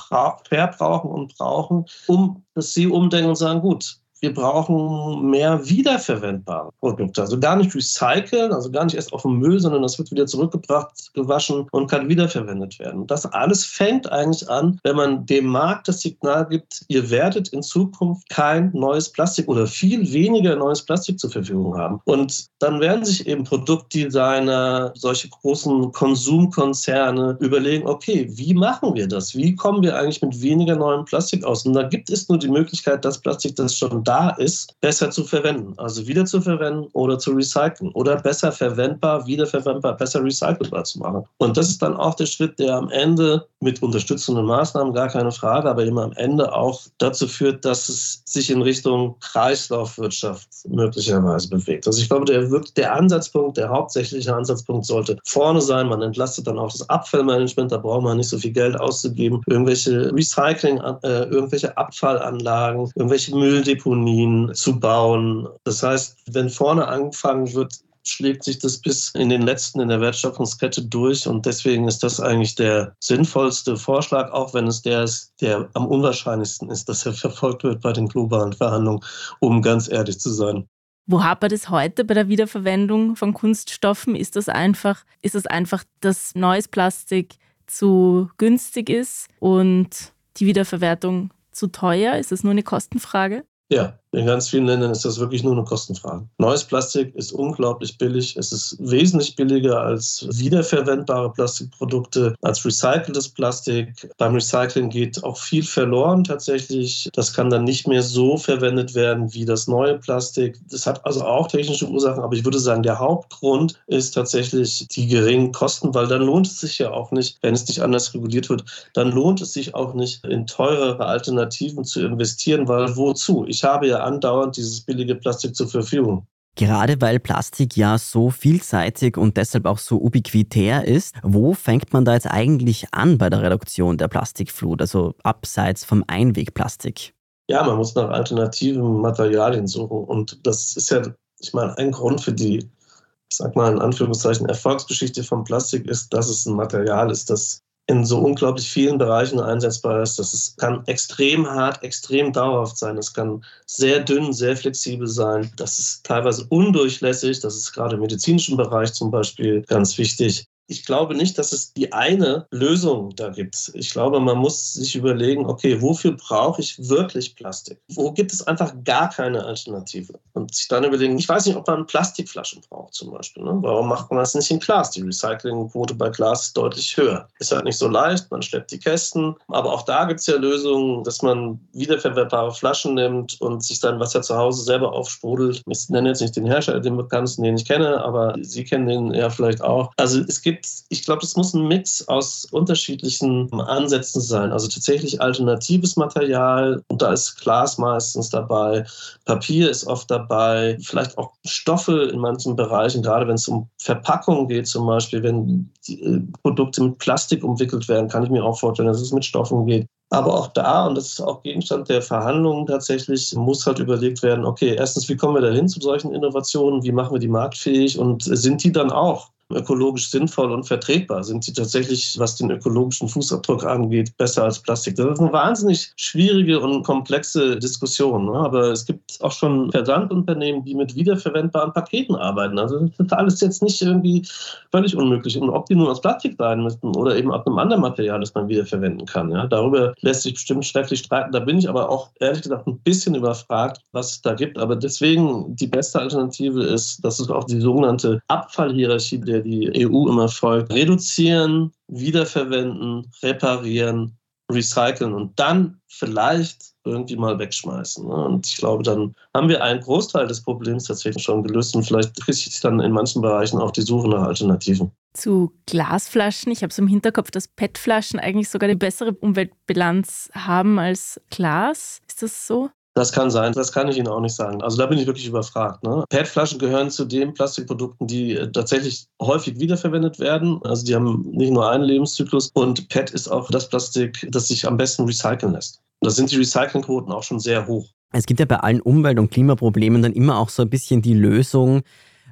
verbrauchen 0.48 1.10
und 1.10 1.36
brauchen, 1.36 1.84
um 2.06 2.42
dass 2.56 2.72
sie 2.72 2.86
umdenken 2.86 3.28
und 3.28 3.36
sagen, 3.36 3.60
gut, 3.60 3.98
wir 4.20 4.32
brauchen 4.32 5.30
mehr 5.30 5.68
wiederverwendbare 5.68 6.70
Produkte. 6.80 7.20
Also 7.20 7.38
gar 7.38 7.56
nicht 7.56 7.74
recyceln, 7.74 8.52
also 8.52 8.70
gar 8.70 8.84
nicht 8.84 8.94
erst 8.94 9.12
auf 9.12 9.22
den 9.22 9.32
Müll, 9.32 9.60
sondern 9.60 9.82
das 9.82 9.98
wird 9.98 10.10
wieder 10.10 10.26
zurückgebracht, 10.26 11.12
gewaschen 11.14 11.66
und 11.70 11.90
kann 11.90 12.08
wiederverwendet 12.08 12.78
werden. 12.78 13.06
Das 13.06 13.26
alles 13.26 13.64
fängt 13.64 14.10
eigentlich 14.10 14.48
an, 14.48 14.78
wenn 14.84 14.96
man 14.96 15.26
dem 15.26 15.46
Markt 15.46 15.88
das 15.88 16.00
Signal 16.00 16.46
gibt, 16.48 16.84
ihr 16.88 17.10
werdet 17.10 17.48
in 17.48 17.62
Zukunft 17.62 18.28
kein 18.30 18.70
neues 18.72 19.10
Plastik 19.10 19.48
oder 19.48 19.66
viel 19.66 20.12
weniger 20.12 20.56
neues 20.56 20.82
Plastik 20.82 21.18
zur 21.18 21.30
Verfügung 21.30 21.76
haben. 21.76 22.00
Und 22.04 22.46
dann 22.58 22.80
werden 22.80 23.04
sich 23.04 23.26
eben 23.26 23.44
Produktdesigner, 23.44 24.92
solche 24.94 25.28
großen 25.28 25.92
Konsumkonzerne 25.92 27.36
überlegen, 27.40 27.86
okay, 27.86 28.28
wie 28.30 28.54
machen 28.54 28.94
wir 28.94 29.08
das? 29.08 29.34
Wie 29.34 29.54
kommen 29.54 29.82
wir 29.82 29.96
eigentlich 29.96 30.22
mit 30.22 30.40
weniger 30.40 30.76
neuem 30.76 31.04
Plastik 31.04 31.44
aus? 31.44 31.66
Und 31.66 31.74
da 31.74 31.82
gibt 31.82 32.10
es 32.10 32.28
nur 32.28 32.38
die 32.38 32.48
Möglichkeit, 32.48 33.04
das 33.04 33.18
Plastik, 33.18 33.56
das 33.56 33.76
schon 33.76 34.04
da 34.06 34.15
ist, 34.38 34.74
besser 34.80 35.10
zu 35.10 35.24
verwenden. 35.24 35.74
Also 35.76 36.06
wieder 36.06 36.24
zu 36.24 36.40
verwenden 36.40 36.88
oder 36.92 37.18
zu 37.18 37.32
recyceln 37.32 37.90
oder 37.92 38.16
besser 38.16 38.52
verwendbar, 38.52 39.26
wiederverwendbar, 39.26 39.96
besser 39.96 40.22
recycelbar 40.22 40.84
zu 40.84 40.98
machen. 40.98 41.24
Und 41.38 41.56
das 41.56 41.68
ist 41.68 41.82
dann 41.82 41.96
auch 41.96 42.14
der 42.14 42.26
Schritt, 42.26 42.58
der 42.58 42.74
am 42.74 42.90
Ende 42.90 43.46
mit 43.60 43.82
unterstützenden 43.82 44.44
Maßnahmen, 44.44 44.92
gar 44.92 45.08
keine 45.08 45.32
Frage, 45.32 45.68
aber 45.68 45.84
immer 45.84 46.04
am 46.04 46.12
Ende 46.12 46.52
auch 46.54 46.82
dazu 46.98 47.26
führt, 47.26 47.64
dass 47.64 47.88
es 47.88 48.22
sich 48.24 48.50
in 48.50 48.62
Richtung 48.62 49.16
Kreislaufwirtschaft 49.20 50.48
möglicherweise 50.68 51.48
bewegt. 51.48 51.86
Also 51.86 52.00
ich 52.00 52.08
glaube, 52.08 52.26
der, 52.26 52.46
der 52.76 52.94
Ansatzpunkt, 52.94 53.56
der 53.56 53.68
hauptsächliche 53.70 54.34
Ansatzpunkt 54.34 54.86
sollte 54.86 55.18
vorne 55.24 55.60
sein. 55.60 55.88
Man 55.88 56.02
entlastet 56.02 56.46
dann 56.46 56.58
auch 56.58 56.70
das 56.70 56.88
Abfallmanagement, 56.88 57.72
da 57.72 57.78
braucht 57.78 58.02
man 58.02 58.18
nicht 58.18 58.28
so 58.28 58.38
viel 58.38 58.52
Geld 58.52 58.78
auszugeben. 58.78 59.42
Irgendwelche 59.46 60.14
Recycling, 60.14 60.78
äh, 60.78 61.24
irgendwelche 61.24 61.76
Abfallanlagen, 61.76 62.90
irgendwelche 62.94 63.34
Mülldeponien 63.34 63.95
Deponien 63.96 64.54
zu 64.54 64.78
bauen. 64.78 65.48
Das 65.64 65.82
heißt, 65.82 66.18
wenn 66.30 66.50
vorne 66.50 66.86
angefangen 66.86 67.52
wird, 67.54 67.74
schlägt 68.04 68.44
sich 68.44 68.58
das 68.60 68.78
bis 68.78 69.10
in 69.10 69.30
den 69.30 69.42
letzten 69.42 69.80
in 69.80 69.88
der 69.88 70.00
Wertschöpfungskette 70.00 70.82
durch. 70.82 71.26
Und 71.26 71.44
deswegen 71.44 71.88
ist 71.88 72.02
das 72.02 72.20
eigentlich 72.20 72.54
der 72.54 72.94
sinnvollste 73.00 73.76
Vorschlag, 73.76 74.30
auch 74.30 74.54
wenn 74.54 74.68
es 74.68 74.82
der 74.82 75.04
ist, 75.04 75.32
der 75.40 75.68
am 75.74 75.86
unwahrscheinlichsten 75.86 76.70
ist, 76.70 76.88
dass 76.88 77.04
er 77.04 77.14
verfolgt 77.14 77.64
wird 77.64 77.80
bei 77.80 77.92
den 77.92 78.08
globalen 78.08 78.52
Verhandlungen, 78.52 79.00
um 79.40 79.60
ganz 79.60 79.88
ehrlich 79.88 80.20
zu 80.20 80.30
sein. 80.30 80.68
Wo 81.08 81.22
hapert 81.22 81.52
es 81.52 81.68
heute 81.68 82.04
bei 82.04 82.14
der 82.14 82.28
Wiederverwendung 82.28 83.16
von 83.16 83.32
Kunststoffen? 83.32 84.14
Ist 84.14 84.36
das 84.36 84.48
einfach, 84.48 85.04
ist 85.22 85.34
das 85.34 85.46
einfach, 85.46 85.84
dass 86.00 86.34
neues 86.34 86.68
Plastik 86.68 87.36
zu 87.66 88.28
günstig 88.38 88.88
ist 88.88 89.28
und 89.40 90.12
die 90.36 90.46
Wiederverwertung 90.46 91.30
zu 91.50 91.68
teuer? 91.68 92.16
Ist 92.16 92.30
das 92.32 92.44
nur 92.44 92.52
eine 92.52 92.62
Kostenfrage? 92.62 93.44
Ja, 93.68 93.98
in 94.16 94.24
ganz 94.24 94.48
vielen 94.48 94.64
Ländern 94.64 94.90
ist 94.90 95.04
das 95.04 95.20
wirklich 95.20 95.42
nur 95.42 95.52
eine 95.52 95.64
Kostenfrage. 95.64 96.26
Neues 96.38 96.64
Plastik 96.64 97.14
ist 97.14 97.32
unglaublich 97.32 97.98
billig. 97.98 98.34
Es 98.36 98.50
ist 98.50 98.76
wesentlich 98.80 99.36
billiger 99.36 99.82
als 99.82 100.26
wiederverwendbare 100.30 101.32
Plastikprodukte, 101.32 102.34
als 102.40 102.64
recyceltes 102.64 103.28
Plastik. 103.28 104.08
Beim 104.16 104.32
Recycling 104.32 104.88
geht 104.88 105.22
auch 105.22 105.36
viel 105.36 105.62
verloren 105.62 106.24
tatsächlich. 106.24 107.10
Das 107.12 107.34
kann 107.34 107.50
dann 107.50 107.64
nicht 107.64 107.86
mehr 107.86 108.02
so 108.02 108.38
verwendet 108.38 108.94
werden 108.94 109.34
wie 109.34 109.44
das 109.44 109.68
neue 109.68 109.98
Plastik. 109.98 110.58
Das 110.70 110.86
hat 110.86 111.04
also 111.04 111.22
auch 111.22 111.48
technische 111.48 111.86
Ursachen, 111.86 112.22
aber 112.22 112.34
ich 112.34 112.44
würde 112.44 112.58
sagen, 112.58 112.82
der 112.82 112.98
Hauptgrund 112.98 113.78
ist 113.86 114.12
tatsächlich 114.12 114.88
die 114.88 115.08
geringen 115.08 115.52
Kosten, 115.52 115.92
weil 115.92 116.06
dann 116.06 116.22
lohnt 116.22 116.46
es 116.46 116.60
sich 116.60 116.78
ja 116.78 116.90
auch 116.90 117.10
nicht, 117.10 117.36
wenn 117.42 117.52
es 117.52 117.68
nicht 117.68 117.82
anders 117.82 118.14
reguliert 118.14 118.48
wird, 118.48 118.64
dann 118.94 119.10
lohnt 119.12 119.42
es 119.42 119.52
sich 119.52 119.74
auch 119.74 119.92
nicht, 119.92 120.24
in 120.24 120.46
teurere 120.46 121.04
Alternativen 121.04 121.84
zu 121.84 122.00
investieren, 122.00 122.66
weil 122.66 122.96
wozu? 122.96 123.44
Ich 123.46 123.62
habe 123.62 123.86
ja 123.88 124.05
andauernd 124.06 124.56
dieses 124.56 124.80
billige 124.80 125.14
Plastik 125.16 125.54
zur 125.54 125.68
Verfügung. 125.68 126.26
Gerade 126.56 126.98
weil 127.02 127.20
Plastik 127.20 127.76
ja 127.76 127.98
so 127.98 128.30
vielseitig 128.30 129.18
und 129.18 129.36
deshalb 129.36 129.66
auch 129.66 129.76
so 129.76 129.98
ubiquitär 129.98 130.86
ist, 130.86 131.14
wo 131.22 131.52
fängt 131.52 131.92
man 131.92 132.06
da 132.06 132.14
jetzt 132.14 132.30
eigentlich 132.30 132.86
an 132.92 133.18
bei 133.18 133.28
der 133.28 133.42
Reduktion 133.42 133.98
der 133.98 134.08
Plastikflut, 134.08 134.80
also 134.80 135.14
abseits 135.22 135.84
vom 135.84 136.02
Einwegplastik? 136.06 137.12
Ja, 137.48 137.62
man 137.62 137.76
muss 137.76 137.94
nach 137.94 138.08
alternativen 138.08 139.02
Materialien 139.02 139.66
suchen. 139.66 140.04
Und 140.04 140.46
das 140.46 140.76
ist 140.76 140.90
ja, 140.90 141.02
ich 141.40 141.52
meine, 141.52 141.76
ein 141.76 141.92
Grund 141.92 142.22
für 142.22 142.32
die, 142.32 142.56
ich 142.58 143.36
sag 143.36 143.54
mal 143.54 143.72
in 143.72 143.78
Anführungszeichen, 143.78 144.48
Erfolgsgeschichte 144.48 145.22
von 145.24 145.44
Plastik 145.44 145.86
ist, 145.86 146.14
dass 146.14 146.30
es 146.30 146.46
ein 146.46 146.54
Material 146.54 147.10
ist, 147.10 147.28
das 147.28 147.60
in 147.88 148.04
so 148.04 148.18
unglaublich 148.18 148.68
vielen 148.68 148.98
Bereichen 148.98 149.38
einsetzbar 149.38 150.02
ist. 150.02 150.18
Das 150.18 150.54
kann 150.58 150.84
extrem 150.86 151.48
hart, 151.48 151.82
extrem 151.82 152.32
dauerhaft 152.32 152.78
sein. 152.78 152.98
Es 152.98 153.14
kann 153.14 153.44
sehr 153.66 154.00
dünn, 154.00 154.32
sehr 154.32 154.56
flexibel 154.56 155.06
sein. 155.06 155.52
Das 155.56 155.78
ist 155.78 156.04
teilweise 156.04 156.46
undurchlässig. 156.48 157.40
Das 157.40 157.54
ist 157.54 157.72
gerade 157.72 157.94
im 157.94 158.00
medizinischen 158.00 158.56
Bereich 158.56 158.92
zum 158.92 159.10
Beispiel 159.10 159.62
ganz 159.62 159.96
wichtig. 159.98 160.48
Ich 160.68 160.84
glaube 160.84 161.14
nicht, 161.14 161.38
dass 161.38 161.52
es 161.52 161.72
die 161.72 161.92
eine 161.92 162.46
Lösung 162.50 163.14
da 163.14 163.28
gibt. 163.28 163.70
Ich 163.74 163.90
glaube, 163.90 164.20
man 164.20 164.38
muss 164.38 164.72
sich 164.72 164.96
überlegen, 164.96 165.46
okay, 165.46 165.80
wofür 165.80 166.12
brauche 166.12 166.60
ich 166.60 166.88
wirklich 166.88 167.36
Plastik? 167.36 167.78
Wo 167.88 168.12
gibt 168.12 168.32
es 168.32 168.46
einfach 168.46 168.74
gar 168.84 169.10
keine 169.10 169.44
Alternative? 169.44 170.18
Und 170.32 170.54
sich 170.54 170.68
dann 170.68 170.84
überlegen, 170.84 171.18
ich 171.18 171.28
weiß 171.28 171.46
nicht, 171.46 171.56
ob 171.56 171.66
man 171.66 171.86
Plastikflaschen 171.86 172.62
braucht 172.68 172.94
zum 172.94 173.12
Beispiel. 173.12 173.44
Ne? 173.44 173.56
Warum 173.60 173.88
macht 173.88 174.10
man 174.10 174.18
das 174.18 174.34
nicht 174.34 174.50
in 174.50 174.58
Glas? 174.58 174.90
Die 174.90 175.02
Recyclingquote 175.02 175.94
bei 175.94 176.08
Glas 176.08 176.46
ist 176.48 176.56
deutlich 176.56 176.96
höher. 176.96 177.28
Ist 177.38 177.52
halt 177.52 177.64
nicht 177.64 177.78
so 177.78 177.88
leicht, 177.88 178.30
man 178.30 178.42
schleppt 178.42 178.72
die 178.72 178.78
Kästen. 178.78 179.36
Aber 179.48 179.72
auch 179.72 179.82
da 179.82 180.04
gibt 180.04 180.20
es 180.20 180.26
ja 180.26 180.36
Lösungen, 180.36 181.04
dass 181.04 181.22
man 181.22 181.60
wiederverwertbare 181.72 182.52
Flaschen 182.52 182.94
nimmt 182.94 183.40
und 183.40 183.62
sich 183.62 183.80
dann 183.80 184.00
Wasser 184.00 184.22
zu 184.22 184.36
Hause 184.36 184.64
selber 184.64 184.92
aufsprudelt. 184.92 185.62
Ich 185.68 185.88
nenne 185.88 186.08
jetzt 186.08 186.20
nicht 186.20 186.36
den 186.36 186.46
Hersteller, 186.46 186.80
den 186.80 186.96
bekanntesten, 186.96 187.44
den 187.44 187.56
ich 187.56 187.64
kenne, 187.64 188.02
aber 188.02 188.34
Sie 188.40 188.64
kennen 188.64 188.86
den 188.86 189.14
ja 189.14 189.30
vielleicht 189.30 189.62
auch. 189.62 189.92
Also 189.96 190.20
es 190.20 190.42
gibt 190.42 190.55
gibt, 190.56 190.84
ich 190.88 191.04
glaube, 191.04 191.22
es 191.22 191.36
muss 191.36 191.54
ein 191.54 191.68
Mix 191.68 192.06
aus 192.08 192.46
unterschiedlichen 192.50 193.52
Ansätzen 193.60 194.20
sein. 194.20 194.52
Also 194.52 194.68
tatsächlich 194.68 195.20
alternatives 195.20 195.96
Material, 195.96 196.82
und 196.88 197.02
da 197.02 197.12
ist 197.12 197.40
Glas 197.40 197.78
meistens 197.78 198.30
dabei, 198.30 198.84
Papier 199.24 199.70
ist 199.70 199.86
oft 199.86 200.10
dabei, 200.10 200.78
vielleicht 200.80 201.18
auch 201.18 201.32
Stoffe 201.44 202.10
in 202.12 202.20
manchen 202.20 202.56
Bereichen, 202.56 203.02
gerade 203.02 203.26
wenn 203.28 203.34
es 203.34 203.48
um 203.48 203.68
Verpackungen 203.78 204.48
geht, 204.48 204.66
zum 204.66 204.86
Beispiel, 204.86 205.22
wenn 205.22 205.70
äh, 205.88 206.20
Produkte 206.42 206.82
mit 206.82 206.98
Plastik 206.98 207.44
umwickelt 207.44 207.88
werden, 207.88 208.08
kann 208.08 208.24
ich 208.24 208.30
mir 208.30 208.44
auch 208.44 208.58
vorstellen, 208.58 208.88
dass 208.88 209.00
es 209.00 209.12
mit 209.12 209.24
Stoffen 209.24 209.66
geht. 209.66 209.86
Aber 210.10 210.34
auch 210.34 210.48
da, 210.48 210.86
und 210.86 210.94
das 210.94 211.06
ist 211.06 211.20
auch 211.20 211.42
Gegenstand 211.42 211.88
der 211.88 212.00
Verhandlungen 212.00 212.66
tatsächlich, 212.66 213.34
muss 213.34 213.66
halt 213.66 213.80
überlegt 213.80 214.22
werden, 214.22 214.44
okay, 214.44 214.76
erstens, 214.78 215.08
wie 215.08 215.16
kommen 215.16 215.34
wir 215.34 215.40
dahin 215.40 215.68
zu 215.68 215.80
solchen 215.80 216.14
Innovationen, 216.14 216.84
wie 216.84 216.92
machen 216.92 217.12
wir 217.12 217.18
die 217.18 217.26
marktfähig 217.28 217.98
und 217.98 218.22
sind 218.22 218.62
die 218.62 218.70
dann 218.70 218.92
auch 218.92 219.30
ökologisch 219.50 220.10
sinnvoll 220.10 220.50
und 220.50 220.64
vertretbar? 220.64 221.22
Sind 221.24 221.44
sie 221.44 221.52
tatsächlich, 221.52 222.16
was 222.18 222.36
den 222.36 222.50
ökologischen 222.50 223.08
Fußabdruck 223.08 223.64
angeht, 223.64 224.16
besser 224.16 224.44
als 224.44 224.60
Plastik? 224.60 224.96
Das 224.96 225.06
ist 225.12 225.20
eine 225.20 225.32
wahnsinnig 225.32 225.92
schwierige 225.96 226.60
und 226.60 226.82
komplexe 226.82 227.56
Diskussion. 227.58 228.26
Ne? 228.26 228.32
Aber 228.32 228.72
es 228.72 228.84
gibt 228.84 229.18
auch 229.20 229.32
schon 229.32 229.70
Versandunternehmen, 229.70 230.64
die 230.64 230.74
mit 230.74 230.94
wiederverwendbaren 230.94 231.72
Paketen 231.72 232.16
arbeiten. 232.16 232.58
Also 232.58 232.80
das 232.80 233.06
ist 233.06 233.12
alles 233.12 233.40
jetzt 233.40 233.62
nicht 233.62 233.80
irgendwie 233.80 234.26
völlig 234.70 234.96
unmöglich. 234.96 235.38
Und 235.38 235.50
ob 235.50 235.66
die 235.66 235.74
nun 235.74 235.88
aus 235.88 236.00
Plastik 236.00 236.36
sein 236.38 236.62
müssten 236.62 236.94
oder 236.96 237.16
eben 237.16 237.32
aus 237.32 237.46
einem 237.46 237.58
anderen 237.58 237.82
Material, 237.82 238.20
das 238.20 238.34
man 238.34 238.48
wiederverwenden 238.48 239.06
kann. 239.06 239.30
Ja? 239.30 239.46
Darüber 239.46 239.94
lässt 240.00 240.22
sich 240.22 240.34
bestimmt 240.34 240.66
schrecklich 240.66 241.00
streiten. 241.00 241.32
Da 241.32 241.40
bin 241.40 241.58
ich 241.58 241.68
aber 241.68 241.88
auch 241.88 242.10
ehrlich 242.20 242.42
gesagt 242.42 242.66
ein 242.66 242.78
bisschen 242.80 243.14
überfragt, 243.14 243.80
was 243.92 244.12
es 244.12 244.22
da 244.22 244.34
gibt. 244.34 244.58
Aber 244.58 244.76
deswegen 244.76 245.54
die 245.54 245.66
beste 245.66 246.00
Alternative 246.00 246.62
ist, 246.62 247.04
dass 247.04 247.20
es 247.20 247.30
auch 247.30 247.44
die 247.44 247.60
sogenannte 247.60 248.20
Abfallhierarchie 248.28 249.18
der 249.18 249.35
der 249.36 249.42
die 249.42 249.86
EU 249.86 250.08
immer 250.08 250.28
folgt, 250.28 250.72
reduzieren, 250.72 251.72
wiederverwenden, 251.88 253.10
reparieren, 253.22 254.16
recyceln 254.50 255.12
und 255.12 255.38
dann 255.38 255.80
vielleicht 255.88 256.72
irgendwie 256.84 257.16
mal 257.16 257.38
wegschmeißen. 257.38 258.06
Ne? 258.06 258.14
Und 258.14 258.46
ich 258.46 258.56
glaube, 258.56 258.82
dann 258.82 259.14
haben 259.34 259.48
wir 259.48 259.62
einen 259.62 259.80
Großteil 259.80 260.26
des 260.26 260.42
Problems 260.42 260.84
tatsächlich 260.84 261.24
schon 261.24 261.42
gelöst 261.42 261.74
und 261.74 261.82
vielleicht 261.82 262.16
richtet 262.28 262.52
sich 262.52 262.60
dann 262.60 262.80
in 262.80 262.92
manchen 262.92 263.22
Bereichen 263.22 263.58
auch 263.58 263.72
die 263.72 263.82
Suche 263.82 264.08
nach 264.08 264.22
Alternativen. 264.22 264.92
Zu 265.14 265.52
Glasflaschen. 265.66 266.52
Ich 266.52 266.62
habe 266.62 266.72
so 266.72 266.82
im 266.82 266.88
Hinterkopf, 266.88 267.30
dass 267.30 267.48
PET-Flaschen 267.48 268.20
eigentlich 268.20 268.48
sogar 268.48 268.68
eine 268.68 268.78
bessere 268.78 269.12
Umweltbilanz 269.12 270.30
haben 270.34 270.78
als 270.78 271.20
Glas. 271.30 272.00
Ist 272.06 272.22
das 272.22 272.46
so? 272.46 272.70
Das 272.96 273.12
kann 273.12 273.30
sein, 273.30 273.52
das 273.52 273.72
kann 273.72 273.88
ich 273.88 273.98
Ihnen 273.98 274.08
auch 274.08 274.22
nicht 274.22 274.34
sagen. 274.34 274.62
Also 274.62 274.78
da 274.78 274.86
bin 274.86 274.96
ich 274.96 275.06
wirklich 275.06 275.26
überfragt. 275.26 275.84
Ne? 275.84 276.02
PET-Flaschen 276.08 276.58
gehören 276.58 276.90
zu 276.90 277.04
den 277.04 277.34
Plastikprodukten, 277.34 278.06
die 278.06 278.32
äh, 278.32 278.50
tatsächlich 278.50 279.06
häufig 279.20 279.60
wiederverwendet 279.60 280.18
werden. 280.18 280.60
Also 280.64 280.86
die 280.86 280.94
haben 280.94 281.30
nicht 281.32 281.52
nur 281.52 281.70
einen 281.70 281.84
Lebenszyklus 281.84 282.50
und 282.54 282.88
PET 282.88 283.10
ist 283.10 283.28
auch 283.28 283.50
das 283.50 283.68
Plastik, 283.68 284.26
das 284.30 284.48
sich 284.48 284.66
am 284.66 284.78
besten 284.78 285.04
recyceln 285.04 285.52
lässt. 285.52 285.82
Da 286.00 286.08
sind 286.08 286.30
die 286.30 286.36
Recyclingquoten 286.36 287.12
auch 287.12 287.22
schon 287.22 287.38
sehr 287.38 287.66
hoch. 287.66 287.86
Es 288.12 288.24
gibt 288.24 288.40
ja 288.40 288.46
bei 288.46 288.60
allen 288.60 288.80
Umwelt- 288.80 289.18
und 289.18 289.30
Klimaproblemen 289.30 290.00
dann 290.00 290.14
immer 290.14 290.38
auch 290.38 290.48
so 290.48 290.62
ein 290.62 290.70
bisschen 290.70 291.02
die 291.02 291.12
Lösung, 291.12 291.82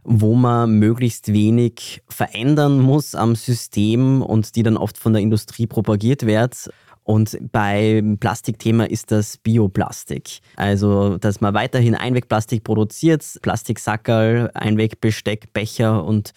wo 0.05 0.35
man 0.35 0.79
möglichst 0.79 1.33
wenig 1.33 2.03
verändern 2.09 2.81
muss 2.81 3.15
am 3.15 3.35
System 3.35 4.23
und 4.23 4.55
die 4.55 4.63
dann 4.63 4.77
oft 4.77 4.99
von 4.99 5.13
der 5.13 5.23
Industrie 5.23 5.67
propagiert 5.67 6.27
wird. 6.27 6.71
Und 7.03 7.37
beim 7.53 8.17
Plastikthema 8.19 8.85
ist 8.85 9.11
das 9.11 9.37
Bioplastik. 9.37 10.41
Also, 10.57 11.19
dass 11.19 11.41
man 11.41 11.53
weiterhin 11.53 11.95
Einwegplastik 11.95 12.65
produziert, 12.65 13.25
Plastiksackerl, 13.43 14.51
Einwegbesteck, 14.55 15.53
Becher 15.53 16.05
und 16.05 16.33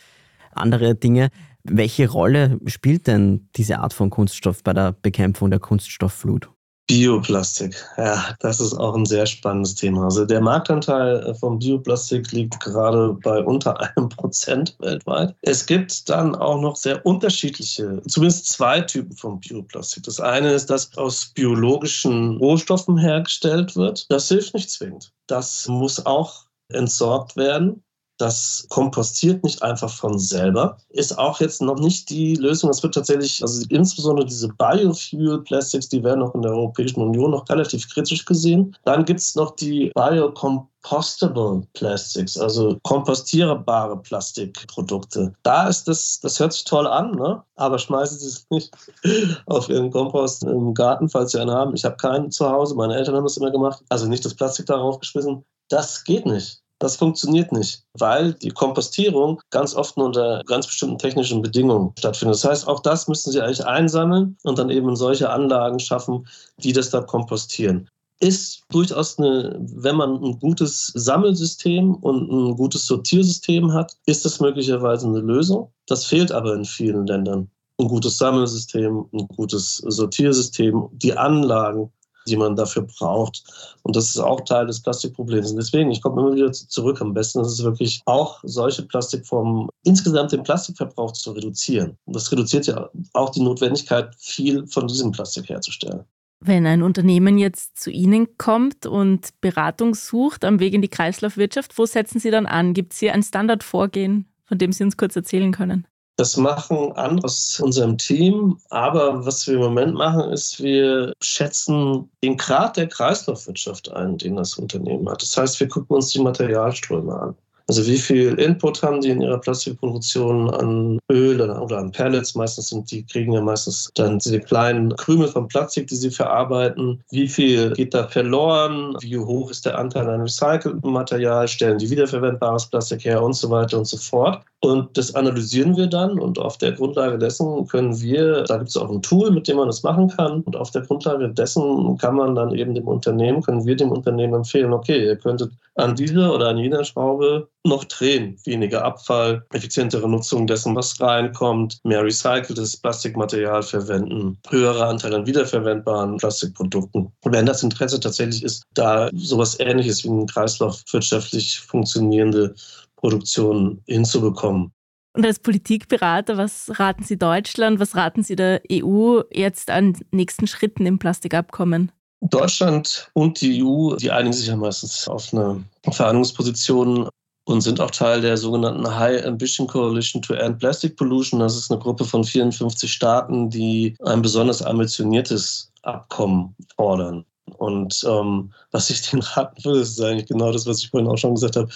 andere 0.52 0.96
Dinge. 0.96 1.30
Welche 1.64 2.10
Rolle 2.10 2.60
spielt 2.66 3.08
denn 3.08 3.48
diese 3.56 3.80
Art 3.80 3.94
von 3.94 4.10
Kunststoff 4.10 4.64
bei 4.64 4.74
der 4.74 4.94
Bekämpfung 4.94 5.50
der 5.50 5.60
Kunststoffflut? 5.60 6.50
Bioplastik, 6.88 7.76
ja, 7.98 8.34
das 8.40 8.62
ist 8.62 8.74
auch 8.74 8.96
ein 8.96 9.06
sehr 9.06 9.26
spannendes 9.26 9.76
Thema. 9.76 10.06
Also 10.06 10.26
der 10.26 10.40
Marktanteil 10.40 11.36
von 11.36 11.60
Bioplastik 11.60 12.32
liegt 12.32 12.60
gerade 12.62 13.14
bei 13.22 13.44
unter 13.44 13.78
einem 13.98 14.08
Prozent 14.08 14.76
weltweit. 14.80 15.36
Es 15.42 15.66
gibt 15.66 16.08
dann 16.08 16.34
auch 16.36 16.62
noch 16.62 16.78
sehr 16.78 17.06
unterschiedliche, 17.06 18.02
zumindest 18.08 18.48
zwei 18.48 18.80
Typen 18.80 19.16
von 19.18 19.42
Bioplastik. 19.42 20.04
Das 20.04 20.22
eine 20.22 20.54
ist, 20.54 20.70
das 20.70 20.98
aus 20.98 21.26
biologischen 21.26 22.38
Rohstoffen 22.38 22.98
hergestellt 22.98 23.76
wird. 23.76 24.10
Das 24.10 24.30
hilft 24.30 24.54
nicht 24.54 24.70
zwingend. 24.70 25.12
Das 25.28 25.68
muss 25.68 26.06
auch 26.06 26.46
entsorgt 26.70 27.36
werden. 27.36 27.84
Das 28.18 28.66
kompostiert 28.70 29.44
nicht 29.44 29.62
einfach 29.62 29.90
von 29.92 30.18
selber. 30.18 30.78
Ist 30.90 31.18
auch 31.18 31.40
jetzt 31.40 31.62
noch 31.62 31.78
nicht 31.78 32.10
die 32.10 32.36
Lösung. 32.36 32.70
Es 32.72 32.82
wird 32.82 32.96
tatsächlich, 32.96 33.42
also 33.42 33.64
insbesondere 33.70 34.26
diese 34.26 34.50
Biofuel 34.50 35.44
Plastics, 35.44 35.90
die 35.90 36.04
werden 36.04 36.24
auch 36.24 36.34
in 36.34 36.42
der 36.42 36.52
Europäischen 36.52 37.02
Union 37.02 37.32
noch 37.32 37.48
relativ 37.50 37.88
kritisch 37.90 38.26
gesehen. 38.26 38.76
Dann 38.86 39.06
gibt 39.06 39.20
es 39.20 39.36
noch 39.36 39.56
die 39.56 39.92
Biocompostable 39.94 41.62
Plastics, 41.74 42.38
also 42.38 42.80
kompostierbare 42.84 43.98
Plastikprodukte. 43.98 45.34
Da 45.44 45.68
ist 45.68 45.88
das, 45.88 46.20
das 46.20 46.40
hört 46.40 46.54
sich 46.54 46.64
toll 46.64 46.88
an, 46.88 47.12
ne? 47.12 47.44
aber 47.56 47.78
schmeißen 47.78 48.18
Sie 48.18 48.28
es 48.28 48.48
nicht 48.50 48.72
auf 49.46 49.70
Ihren 49.70 49.92
Kompost 49.92 50.44
im 50.44 50.74
Garten, 50.74 51.08
falls 51.08 51.34
Sie 51.34 51.40
einen 51.40 51.52
haben. 51.52 51.76
Ich 51.76 51.86
habe 51.86 51.98
keinen 51.98 52.32
zu 52.32 52.50
Hause, 52.50 52.74
meine 52.76 52.96
Eltern 52.96 53.16
haben 53.16 53.26
das 53.26 53.38
immer 53.38 53.52
gemacht. 53.52 53.84
Also 53.90 54.08
nicht 54.08 54.26
das 54.26 54.34
Plastik 54.34 54.66
darauf 54.66 55.00
geschmissen. 55.00 55.46
Das 55.70 56.04
geht 56.04 56.26
nicht. 56.26 56.64
Das 56.80 56.96
funktioniert 56.96 57.52
nicht, 57.52 57.84
weil 57.94 58.34
die 58.34 58.52
Kompostierung 58.52 59.42
ganz 59.50 59.74
oft 59.74 59.98
nur 59.98 60.08
unter 60.08 60.44
ganz 60.46 60.68
bestimmten 60.68 61.00
technischen 61.00 61.42
Bedingungen 61.42 61.92
stattfindet. 61.98 62.36
Das 62.36 62.46
heißt, 62.46 62.68
auch 62.68 62.82
das 62.82 63.08
müssen 63.08 63.32
Sie 63.32 63.42
eigentlich 63.42 63.66
einsammeln 63.66 64.38
und 64.44 64.60
dann 64.60 64.70
eben 64.70 64.96
solche 64.96 65.30
Anlagen 65.30 65.80
schaffen, 65.80 66.28
die 66.58 66.74
das 66.74 66.92
da 66.92 67.02
kompostieren. 67.02 67.90
Ist 68.20 68.64
durchaus 68.70 69.18
eine, 69.18 69.58
wenn 69.60 69.96
man 69.96 70.24
ein 70.24 70.40
gutes 70.40 70.92
Sammelsystem 70.96 71.96
und 71.96 72.32
ein 72.32 72.56
gutes 72.56 72.86
Sortiersystem 72.86 73.74
hat, 73.74 73.96
ist 74.06 74.26
das 74.26 74.40
möglicherweise 74.40 75.08
eine 75.08 75.20
Lösung. 75.20 75.72
Das 75.88 76.06
fehlt 76.06 76.32
aber 76.32 76.54
in 76.54 76.66
vielen 76.66 77.08
Ländern. 77.08 77.50
Ein 77.80 77.88
gutes 77.88 78.18
Sammelsystem, 78.18 79.06
ein 79.14 79.28
gutes 79.36 79.78
Sortiersystem, 79.78 80.90
die 80.94 81.16
Anlagen, 81.16 81.92
die 82.28 82.38
man 82.38 82.56
dafür 82.56 82.84
braucht. 82.84 83.44
Und 83.84 83.96
das 83.96 84.10
ist 84.10 84.20
auch 84.20 84.42
Teil 84.42 84.68
des 84.68 84.82
Plastikproblems. 84.82 85.52
Und 85.52 85.58
deswegen, 85.58 85.92
ich 85.92 86.02
komme 86.02 86.22
immer 86.22 86.36
wieder 86.36 86.52
zurück. 86.52 87.02
Am 87.02 87.14
besten 87.14 87.42
ist 87.42 87.54
es 87.54 87.64
wirklich 87.64 88.02
auch 88.06 88.40
solche 88.44 88.84
Plastikformen 88.84 89.70
insgesamt 89.84 90.32
den 90.32 90.44
Plastikverbrauch 90.44 91.14
zu 91.14 91.32
reduzieren. 91.32 91.98
Und 92.06 92.16
das 92.16 92.32
reduziert 92.32 92.68
ja 92.68 92.90
auch 93.14 93.30
die 93.30 93.42
Notwendigkeit, 93.42 94.16
viel 94.18 94.68
von 94.68 94.88
diesem 94.88 95.12
Plastik 95.12 95.50
herzustellen. 95.50 96.04
Wenn 96.40 96.68
ein 96.68 96.84
Unternehmen 96.84 97.38
jetzt 97.38 97.80
zu 97.80 97.90
Ihnen 97.90 98.38
kommt 98.38 98.86
und 98.86 99.30
Beratung 99.42 99.96
sucht 99.96 100.46
am 100.46 100.60
Weg 100.60 100.74
in 100.74 100.84
die 100.84 100.88
Kreislaufwirtschaft, 100.88 101.78
wo 101.78 101.86
setzen 101.86 102.20
Sie 102.20 102.30
dann 102.30 102.46
an? 102.46 102.74
Gibt 102.74 102.94
es 102.94 103.00
hier 103.00 103.14
ein 103.14 103.24
Standardvorgehen, 103.24 104.28
von 104.46 104.58
dem 104.60 104.72
Sie 104.72 104.84
uns 104.84 104.98
kurz 104.98 105.16
erzählen 105.16 105.52
können? 105.52 105.88
Das 106.18 106.36
machen 106.36 106.94
andere 106.94 107.26
aus 107.26 107.60
unserem 107.60 107.98
Team. 107.98 108.60
Aber 108.70 109.24
was 109.26 109.46
wir 109.48 109.56
im 109.56 109.62
Moment 109.62 109.94
machen, 109.94 110.32
ist, 110.32 110.62
wir 110.62 111.14
schätzen 111.22 112.10
den 112.24 112.38
Grad 112.38 112.76
der 112.76 112.88
Kreislaufwirtschaft 112.88 113.92
ein, 113.92 114.18
den 114.18 114.36
das 114.36 114.58
Unternehmen 114.58 115.08
hat. 115.10 115.22
Das 115.22 115.38
heißt, 115.38 115.60
wir 115.60 115.68
gucken 115.68 115.96
uns 115.96 116.10
die 116.10 116.20
Materialströme 116.22 117.14
an. 117.14 117.36
Also 117.70 117.86
wie 117.86 117.98
viel 117.98 118.34
Input 118.36 118.82
haben 118.82 119.02
die 119.02 119.10
in 119.10 119.20
ihrer 119.20 119.40
Plastikproduktion 119.40 120.50
an 120.52 121.00
Öl 121.12 121.42
oder 121.42 121.78
an 121.78 121.92
Pellets? 121.92 122.34
Meistens 122.34 122.70
sind 122.70 122.90
die 122.90 123.06
kriegen 123.06 123.34
ja 123.34 123.42
meistens 123.42 123.90
dann 123.96 124.20
diese 124.20 124.40
kleinen 124.40 124.96
Krümel 124.96 125.28
von 125.28 125.50
Plastik, 125.50 125.88
die 125.88 125.98
sie 125.98 126.10
verarbeiten. 126.10 127.04
Wie 127.12 127.28
viel 127.28 127.74
geht 127.74 127.94
da 127.94 128.08
verloren? 128.08 128.96
Wie 129.02 129.18
hoch 129.18 129.52
ist 129.52 129.66
der 129.66 129.78
Anteil 129.78 130.10
an 130.10 130.22
recyceltem 130.22 130.92
Material? 130.92 131.46
Stellen 131.50 131.78
die 131.78 131.90
wiederverwendbares 131.90 132.68
Plastik 132.68 133.04
her 133.04 133.22
und 133.22 133.34
so 133.34 133.50
weiter 133.50 133.78
und 133.78 133.86
so 133.86 133.98
fort. 133.98 134.42
Und 134.62 134.98
das 134.98 135.14
analysieren 135.14 135.78
wir 135.78 135.86
dann 135.86 136.18
und 136.20 136.40
auf 136.40 136.58
der 136.58 136.72
Grundlage 136.72 137.20
dessen 137.20 137.68
können 137.68 138.00
wir, 138.02 138.44
da 138.44 138.58
gibt 138.58 138.70
es 138.70 138.78
auch 138.78 138.90
ein 138.90 139.04
Tool, 139.04 139.30
mit 139.30 139.48
dem 139.48 139.58
man 139.58 139.68
das 139.68 139.84
machen 139.84 140.08
kann. 140.08 140.42
Und 140.42 140.56
auf 140.56 140.72
der 140.72 140.82
Grundlage 140.82 141.30
dessen 141.30 141.96
kann 142.00 142.16
man 142.16 142.34
dann 142.34 142.56
eben 142.56 142.74
dem 142.74 142.88
Unternehmen, 142.88 143.44
können 143.44 143.66
wir 143.66 143.76
dem 143.76 143.92
Unternehmen 143.92 144.34
empfehlen, 144.34 144.74
okay, 144.74 145.06
ihr 145.06 145.16
könntet 145.16 145.52
an 145.76 145.96
dieser 145.96 146.34
oder 146.34 146.50
an 146.50 146.58
jener 146.58 146.84
Schraube 146.84 147.48
noch 147.66 147.84
drehen. 147.84 148.38
Weniger 148.46 148.84
Abfall, 148.84 149.46
effizientere 149.54 150.10
Nutzung 150.10 150.48
dessen, 150.48 150.76
was 150.76 151.00
reinkommt, 151.00 151.80
mehr 151.84 152.04
recyceltes 152.04 152.78
Plastikmaterial 152.78 153.64
verwenden, 153.64 154.38
höherer 154.50 154.88
Anteil 154.88 155.14
an 155.14 155.26
wiederverwendbaren 155.26 156.18
Plastikprodukten. 156.18 157.12
Und 157.24 157.32
wenn 157.32 157.46
das 157.46 157.64
Interesse 157.64 158.00
tatsächlich 158.00 158.44
ist, 158.44 158.64
da 158.74 159.10
sowas 159.14 159.60
ähnliches 159.60 160.04
wie 160.04 160.10
eine 160.10 160.26
kreislaufwirtschaftlich 160.26 161.60
funktionierende 161.60 162.56
Produktion 162.96 163.82
hinzubekommen. 163.86 164.72
Und 165.14 165.26
als 165.26 165.40
Politikberater, 165.40 166.38
was 166.38 166.72
raten 166.80 167.04
Sie 167.04 167.18
Deutschland, 167.18 167.80
was 167.80 167.96
raten 167.96 168.22
Sie 168.22 168.36
der 168.36 168.62
EU 168.72 169.22
jetzt 169.32 169.72
an 169.72 169.98
nächsten 170.12 170.46
Schritten 170.46 170.86
im 170.86 171.00
Plastikabkommen? 171.00 171.92
Deutschland 172.22 173.10
und 173.14 173.42
die 173.42 173.64
EU, 173.64 173.96
die 173.96 174.12
einigen 174.12 174.34
sich 174.34 174.48
ja 174.48 174.56
meistens 174.56 175.08
auf 175.08 175.34
eine 175.34 175.64
Verhandlungsposition 175.90 177.10
und 177.48 177.62
sind 177.62 177.80
auch 177.80 177.92
Teil 177.92 178.20
der 178.20 178.36
sogenannten 178.36 178.94
High 178.94 179.26
Ambition 179.26 179.68
Coalition 179.68 180.22
to 180.22 180.34
End 180.34 180.60
Plastic 180.60 180.98
Pollution. 180.98 181.40
Das 181.40 181.56
ist 181.56 181.72
eine 181.72 181.80
Gruppe 181.80 182.04
von 182.04 182.26
54 182.26 182.92
Staaten, 182.92 183.50
die 183.50 183.96
ein 184.04 184.22
besonders 184.22 184.62
ambitioniertes 184.62 185.72
Abkommen 185.82 186.54
fordern. 186.76 187.24
Und 187.58 188.06
ähm, 188.06 188.52
was 188.72 188.90
ich 188.90 189.02
denen 189.04 189.22
raten 189.36 189.64
würde, 189.64 189.80
ist 189.80 190.02
eigentlich 190.02 190.28
genau 190.28 190.52
das, 190.52 190.68
was 190.68 190.80
ich 190.80 190.90
vorhin 190.90 191.10
auch 191.10 191.18
schon 191.18 191.36
gesagt 191.36 191.56
habe. 191.56 191.70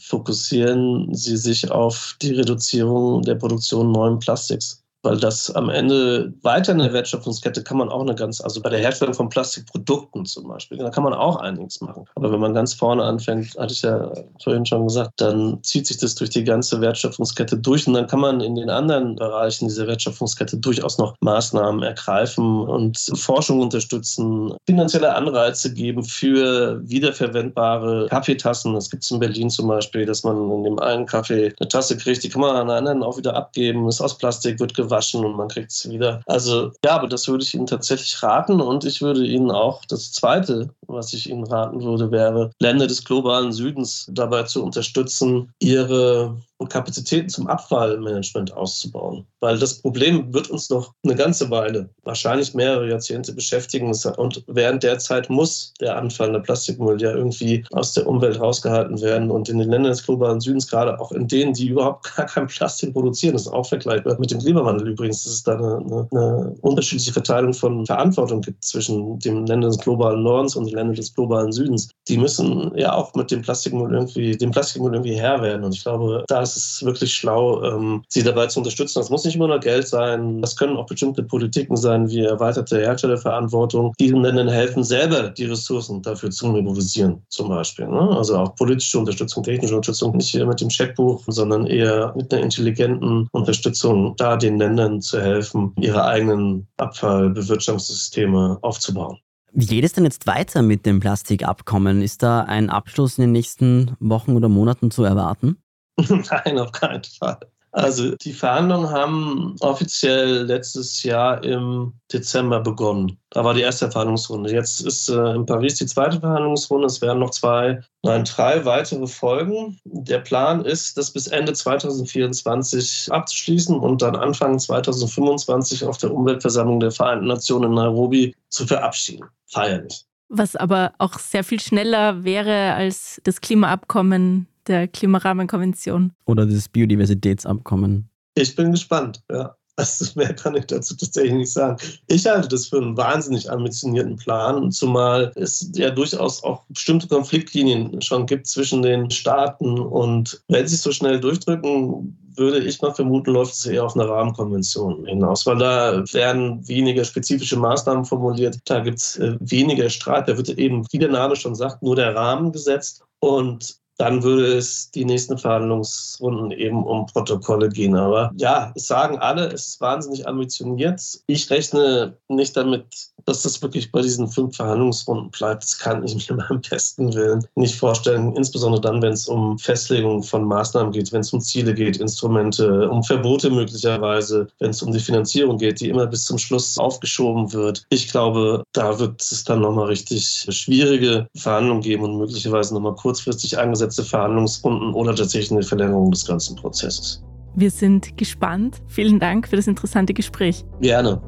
Fokussieren 0.00 1.14
Sie 1.14 1.36
sich 1.36 1.70
auf 1.70 2.16
die 2.20 2.32
Reduzierung 2.32 3.22
der 3.22 3.36
Produktion 3.36 3.92
neuen 3.92 4.18
Plastiks 4.18 4.81
weil 5.02 5.18
das 5.18 5.50
am 5.50 5.68
Ende 5.68 6.32
weiter 6.42 6.72
in 6.72 6.78
der 6.78 6.92
Wertschöpfungskette 6.92 7.62
kann 7.62 7.76
man 7.76 7.88
auch 7.88 8.02
eine 8.02 8.14
ganz, 8.14 8.40
also 8.40 8.60
bei 8.60 8.70
der 8.70 8.78
Herstellung 8.78 9.14
von 9.14 9.28
Plastikprodukten 9.28 10.24
zum 10.26 10.48
Beispiel, 10.48 10.78
da 10.78 10.90
kann 10.90 11.02
man 11.02 11.12
auch 11.12 11.36
einiges 11.36 11.80
machen. 11.80 12.04
Aber 12.14 12.32
wenn 12.32 12.40
man 12.40 12.54
ganz 12.54 12.74
vorne 12.74 13.02
anfängt, 13.02 13.56
hatte 13.58 13.72
ich 13.72 13.82
ja 13.82 14.12
vorhin 14.42 14.64
schon 14.64 14.86
gesagt, 14.86 15.12
dann 15.16 15.58
zieht 15.62 15.86
sich 15.86 15.98
das 15.98 16.14
durch 16.14 16.30
die 16.30 16.44
ganze 16.44 16.80
Wertschöpfungskette 16.80 17.58
durch 17.58 17.86
und 17.86 17.94
dann 17.94 18.06
kann 18.06 18.20
man 18.20 18.40
in 18.40 18.54
den 18.54 18.70
anderen 18.70 19.16
Bereichen 19.16 19.68
dieser 19.68 19.86
Wertschöpfungskette 19.86 20.56
durchaus 20.56 20.98
noch 20.98 21.16
Maßnahmen 21.20 21.82
ergreifen 21.82 22.60
und 22.60 22.98
Forschung 23.14 23.60
unterstützen, 23.60 24.54
finanzielle 24.66 25.14
Anreize 25.14 25.74
geben 25.74 26.04
für 26.04 26.80
wiederverwendbare 26.84 28.06
Kaffeetassen. 28.08 28.74
Das 28.74 28.88
gibt 28.88 29.02
es 29.02 29.10
in 29.10 29.18
Berlin 29.18 29.50
zum 29.50 29.68
Beispiel, 29.68 30.06
dass 30.06 30.22
man 30.22 30.50
in 30.50 30.64
dem 30.64 30.78
einen 30.78 31.06
Kaffee 31.06 31.52
eine 31.58 31.68
Tasse 31.68 31.96
kriegt, 31.96 32.22
die 32.22 32.28
kann 32.28 32.40
man 32.40 32.54
an 32.54 32.68
der 32.68 32.76
anderen 32.76 33.02
auch 33.02 33.18
wieder 33.18 33.34
abgeben, 33.34 33.88
ist 33.88 34.00
aus 34.00 34.16
Plastik, 34.16 34.60
wird 34.60 34.74
gewaschen 34.74 34.91
waschen 34.92 35.24
und 35.24 35.36
man 35.36 35.48
kriegt 35.48 35.72
es 35.72 35.90
wieder. 35.90 36.22
Also 36.26 36.70
ja, 36.84 36.92
aber 36.92 37.08
das 37.08 37.26
würde 37.26 37.42
ich 37.42 37.54
Ihnen 37.54 37.66
tatsächlich 37.66 38.22
raten 38.22 38.60
und 38.60 38.84
ich 38.84 39.02
würde 39.02 39.26
Ihnen 39.26 39.50
auch 39.50 39.84
das 39.86 40.12
Zweite, 40.12 40.70
was 40.86 41.12
ich 41.12 41.28
Ihnen 41.28 41.44
raten 41.44 41.82
würde, 41.82 42.12
wäre, 42.12 42.52
Länder 42.60 42.86
des 42.86 43.04
globalen 43.04 43.52
Südens 43.52 44.06
dabei 44.12 44.44
zu 44.44 44.62
unterstützen, 44.62 45.52
ihre 45.58 46.36
Kapazitäten 46.68 47.28
zum 47.28 47.46
Abfallmanagement 47.46 48.52
auszubauen. 48.54 49.26
Weil 49.40 49.58
das 49.58 49.80
Problem 49.80 50.32
wird 50.32 50.50
uns 50.50 50.70
noch 50.70 50.94
eine 51.04 51.16
ganze 51.16 51.50
Weile, 51.50 51.88
wahrscheinlich 52.04 52.54
mehrere 52.54 52.88
Jahrzehnte 52.88 53.32
beschäftigen. 53.32 53.92
Und 54.16 54.44
während 54.46 54.82
der 54.82 54.98
Zeit 54.98 55.28
muss 55.30 55.74
der 55.80 55.96
anfallende 55.96 56.40
Plastikmüll 56.40 57.00
ja 57.02 57.10
irgendwie 57.12 57.64
aus 57.72 57.94
der 57.94 58.06
Umwelt 58.06 58.40
rausgehalten 58.40 59.00
werden. 59.00 59.30
Und 59.30 59.48
in 59.48 59.58
den 59.58 59.70
Ländern 59.70 59.90
des 59.90 60.04
globalen 60.04 60.40
Südens, 60.40 60.68
gerade 60.68 61.00
auch 61.00 61.10
in 61.12 61.26
denen, 61.26 61.54
die 61.54 61.68
überhaupt 61.68 62.16
gar 62.16 62.26
kein 62.26 62.46
Plastik 62.46 62.92
produzieren, 62.92 63.32
das 63.32 63.42
ist 63.42 63.52
auch 63.52 63.66
vergleichbar 63.66 64.16
mit 64.18 64.30
dem 64.30 64.38
Klimawandel 64.38 64.88
übrigens, 64.88 65.24
dass 65.24 65.32
es 65.32 65.42
da 65.42 65.56
eine, 65.56 65.76
eine, 65.78 66.08
eine 66.12 66.54
unterschiedliche 66.60 67.12
Verteilung 67.12 67.52
von 67.52 67.84
Verantwortung 67.84 68.40
gibt 68.42 68.64
zwischen 68.64 69.18
den 69.18 69.46
Ländern 69.46 69.70
des 69.70 69.78
globalen 69.78 70.22
Nordens 70.22 70.54
und 70.54 70.66
den 70.66 70.76
Ländern 70.76 70.94
des 70.94 71.14
globalen 71.14 71.50
Südens. 71.52 71.88
Die 72.08 72.18
müssen 72.18 72.72
ja 72.76 72.94
auch 72.94 73.14
mit 73.14 73.30
dem 73.30 73.42
Plastikmüll 73.42 73.92
irgendwie, 73.92 74.36
dem 74.36 74.52
Plastikmüll 74.52 74.94
irgendwie 74.94 75.14
Herr 75.14 75.42
werden. 75.42 75.64
Und 75.64 75.74
ich 75.74 75.82
glaube, 75.82 76.24
da 76.28 76.42
ist 76.42 76.51
ist 76.56 76.74
es 76.74 76.84
wirklich 76.84 77.14
schlau, 77.14 77.62
ähm, 77.62 78.02
sie 78.08 78.22
dabei 78.22 78.46
zu 78.46 78.60
unterstützen. 78.60 78.98
Das 78.98 79.10
muss 79.10 79.24
nicht 79.24 79.36
immer 79.36 79.48
nur 79.48 79.60
Geld 79.60 79.88
sein. 79.88 80.40
Das 80.40 80.56
können 80.56 80.76
auch 80.76 80.86
bestimmte 80.86 81.22
Politiken 81.22 81.76
sein, 81.76 82.08
wie 82.08 82.20
erweiterte 82.20 82.78
Herstellerverantwortung, 82.78 83.94
die 83.98 84.08
ihnen 84.08 84.22
dann 84.22 84.48
helfen, 84.48 84.84
selber 84.84 85.30
die 85.30 85.46
Ressourcen 85.46 86.02
dafür 86.02 86.30
zu 86.30 86.48
mobilisieren, 86.48 87.22
zum 87.28 87.48
Beispiel. 87.48 87.86
Ne? 87.86 88.16
Also 88.16 88.36
auch 88.36 88.54
politische 88.54 88.98
Unterstützung, 88.98 89.42
technische 89.42 89.76
Unterstützung, 89.76 90.16
nicht 90.16 90.34
mit 90.34 90.60
dem 90.60 90.70
Scheckbuch, 90.70 91.22
sondern 91.26 91.66
eher 91.66 92.12
mit 92.16 92.32
einer 92.32 92.42
intelligenten 92.42 93.28
Unterstützung, 93.32 94.14
da 94.16 94.36
den 94.36 94.58
Ländern 94.58 95.00
zu 95.00 95.20
helfen, 95.20 95.72
ihre 95.80 96.04
eigenen 96.04 96.66
Abfallbewirtschaftungssysteme 96.76 98.58
aufzubauen. 98.62 99.18
Wie 99.54 99.66
geht 99.66 99.84
es 99.84 99.92
denn 99.92 100.04
jetzt 100.04 100.26
weiter 100.26 100.62
mit 100.62 100.86
dem 100.86 101.00
Plastikabkommen? 101.00 102.00
Ist 102.00 102.22
da 102.22 102.40
ein 102.40 102.70
Abschluss 102.70 103.18
in 103.18 103.22
den 103.22 103.32
nächsten 103.32 103.96
Wochen 104.00 104.34
oder 104.34 104.48
Monaten 104.48 104.90
zu 104.90 105.04
erwarten? 105.04 105.61
Nein, 106.08 106.58
auf 106.58 106.72
keinen 106.72 107.04
Fall. 107.04 107.38
Also 107.72 108.14
die 108.16 108.34
Verhandlungen 108.34 108.90
haben 108.90 109.56
offiziell 109.60 110.42
letztes 110.42 111.02
Jahr 111.02 111.42
im 111.42 111.94
Dezember 112.12 112.60
begonnen. 112.60 113.18
Da 113.30 113.42
war 113.44 113.54
die 113.54 113.62
erste 113.62 113.90
Verhandlungsrunde. 113.90 114.52
Jetzt 114.52 114.80
ist 114.80 115.08
äh, 115.08 115.34
in 115.34 115.46
Paris 115.46 115.76
die 115.76 115.86
zweite 115.86 116.20
Verhandlungsrunde. 116.20 116.86
Es 116.86 117.00
werden 117.00 117.20
noch 117.20 117.30
zwei, 117.30 117.80
nein, 118.02 118.24
drei 118.24 118.66
weitere 118.66 119.06
folgen. 119.06 119.80
Der 119.84 120.18
Plan 120.18 120.62
ist, 120.66 120.98
das 120.98 121.12
bis 121.12 121.28
Ende 121.28 121.54
2024 121.54 123.08
abzuschließen 123.10 123.78
und 123.78 124.02
dann 124.02 124.16
Anfang 124.16 124.58
2025 124.58 125.86
auf 125.86 125.96
der 125.96 126.12
Umweltversammlung 126.12 126.78
der 126.78 126.90
Vereinten 126.90 127.26
Nationen 127.26 127.70
in 127.70 127.76
Nairobi 127.76 128.36
zu 128.50 128.66
verabschieden. 128.66 129.24
Feierlich. 129.46 130.04
Was 130.28 130.56
aber 130.56 130.92
auch 130.98 131.18
sehr 131.18 131.44
viel 131.44 131.60
schneller 131.60 132.22
wäre 132.24 132.74
als 132.74 133.18
das 133.24 133.40
Klimaabkommen 133.40 134.46
der 134.66 134.88
Klimarahmenkonvention. 134.88 136.12
Oder 136.26 136.46
das 136.46 136.68
Biodiversitätsabkommen. 136.68 138.08
Ich 138.34 138.54
bin 138.56 138.72
gespannt, 138.72 139.22
ja. 139.30 139.54
Also 139.76 140.04
mehr 140.16 140.34
kann 140.34 140.54
ich 140.54 140.66
dazu 140.66 140.94
tatsächlich 140.94 141.32
nicht 141.32 141.52
sagen. 141.52 141.78
Ich 142.06 142.26
halte 142.26 142.48
das 142.48 142.66
für 142.66 142.76
einen 142.76 142.96
wahnsinnig 142.96 143.50
ambitionierten 143.50 144.16
Plan, 144.16 144.70
zumal 144.70 145.32
es 145.34 145.70
ja 145.74 145.90
durchaus 145.90 146.42
auch 146.42 146.64
bestimmte 146.68 147.08
Konfliktlinien 147.08 148.02
schon 148.02 148.26
gibt 148.26 148.46
zwischen 148.46 148.82
den 148.82 149.10
Staaten. 149.10 149.78
Und 149.78 150.42
wenn 150.48 150.68
sie 150.68 150.74
es 150.74 150.82
so 150.82 150.92
schnell 150.92 151.20
durchdrücken, 151.20 152.18
würde 152.36 152.58
ich 152.60 152.82
mal 152.82 152.92
vermuten, 152.92 153.32
läuft 153.32 153.54
es 153.54 153.66
eher 153.66 153.84
auf 153.84 153.94
eine 153.94 154.08
Rahmenkonvention 154.08 155.06
hinaus, 155.06 155.46
weil 155.46 155.58
da 155.58 156.04
werden 156.12 156.66
weniger 156.68 157.04
spezifische 157.04 157.56
Maßnahmen 157.56 158.04
formuliert, 158.04 158.58
da 158.64 158.80
gibt 158.80 158.98
es 158.98 159.16
äh, 159.18 159.36
weniger 159.40 159.88
Streit, 159.90 160.28
da 160.28 160.36
wird 160.36 160.48
eben, 160.50 160.86
wie 160.90 160.98
der 160.98 161.10
Name 161.10 161.36
schon 161.36 161.54
sagt, 161.54 161.82
nur 161.82 161.96
der 161.96 162.14
Rahmen 162.14 162.52
gesetzt. 162.52 163.02
Und 163.20 163.76
dann 164.02 164.24
würde 164.24 164.58
es 164.58 164.90
die 164.90 165.04
nächsten 165.04 165.38
Verhandlungsrunden 165.38 166.50
eben 166.50 166.82
um 166.82 167.06
Protokolle 167.06 167.68
gehen. 167.68 167.94
Aber 167.94 168.32
ja, 168.36 168.72
es 168.74 168.88
sagen 168.88 169.16
alle, 169.20 169.46
es 169.52 169.68
ist 169.68 169.80
wahnsinnig 169.80 170.26
ambitioniert. 170.26 171.00
Ich 171.28 171.48
rechne 171.50 172.16
nicht 172.26 172.56
damit, 172.56 172.84
dass 173.26 173.42
das 173.42 173.62
wirklich 173.62 173.92
bei 173.92 174.02
diesen 174.02 174.26
fünf 174.26 174.56
Verhandlungsrunden 174.56 175.30
bleibt. 175.30 175.62
Das 175.62 175.78
kann 175.78 176.02
ich 176.02 176.16
mir 176.30 176.36
beim 176.36 176.60
besten 176.68 177.14
Willen 177.14 177.46
nicht 177.54 177.76
vorstellen. 177.76 178.34
Insbesondere 178.34 178.80
dann, 178.80 179.00
wenn 179.02 179.12
es 179.12 179.28
um 179.28 179.56
Festlegung 179.56 180.24
von 180.24 180.46
Maßnahmen 180.46 180.90
geht, 180.90 181.12
wenn 181.12 181.20
es 181.20 181.32
um 181.32 181.40
Ziele 181.40 181.72
geht, 181.72 181.98
Instrumente, 181.98 182.90
um 182.90 183.04
Verbote 183.04 183.50
möglicherweise, 183.50 184.48
wenn 184.58 184.70
es 184.70 184.82
um 184.82 184.92
die 184.92 184.98
Finanzierung 184.98 185.58
geht, 185.58 185.78
die 185.78 185.90
immer 185.90 186.08
bis 186.08 186.24
zum 186.24 186.38
Schluss 186.38 186.76
aufgeschoben 186.76 187.52
wird. 187.52 187.84
Ich 187.90 188.10
glaube, 188.10 188.64
da 188.72 188.98
wird 188.98 189.22
es 189.22 189.44
dann 189.44 189.60
nochmal 189.60 189.86
richtig 189.86 190.48
schwierige 190.48 191.28
Verhandlungen 191.36 191.82
geben 191.82 192.02
und 192.02 192.18
möglicherweise 192.18 192.74
nochmal 192.74 192.96
kurzfristig 192.96 193.56
angesetzt 193.56 193.91
letzte 193.92 194.04
Verhandlungsrunden 194.04 194.94
oder 194.94 195.14
tatsächlich 195.14 195.52
eine 195.52 195.62
Verlängerung 195.62 196.10
des 196.10 196.26
ganzen 196.26 196.56
Prozesses. 196.56 197.22
Wir 197.54 197.70
sind 197.70 198.16
gespannt. 198.16 198.80
Vielen 198.86 199.20
Dank 199.20 199.46
für 199.46 199.56
das 199.56 199.66
interessante 199.66 200.14
Gespräch. 200.14 200.64
Gerne. 200.80 201.20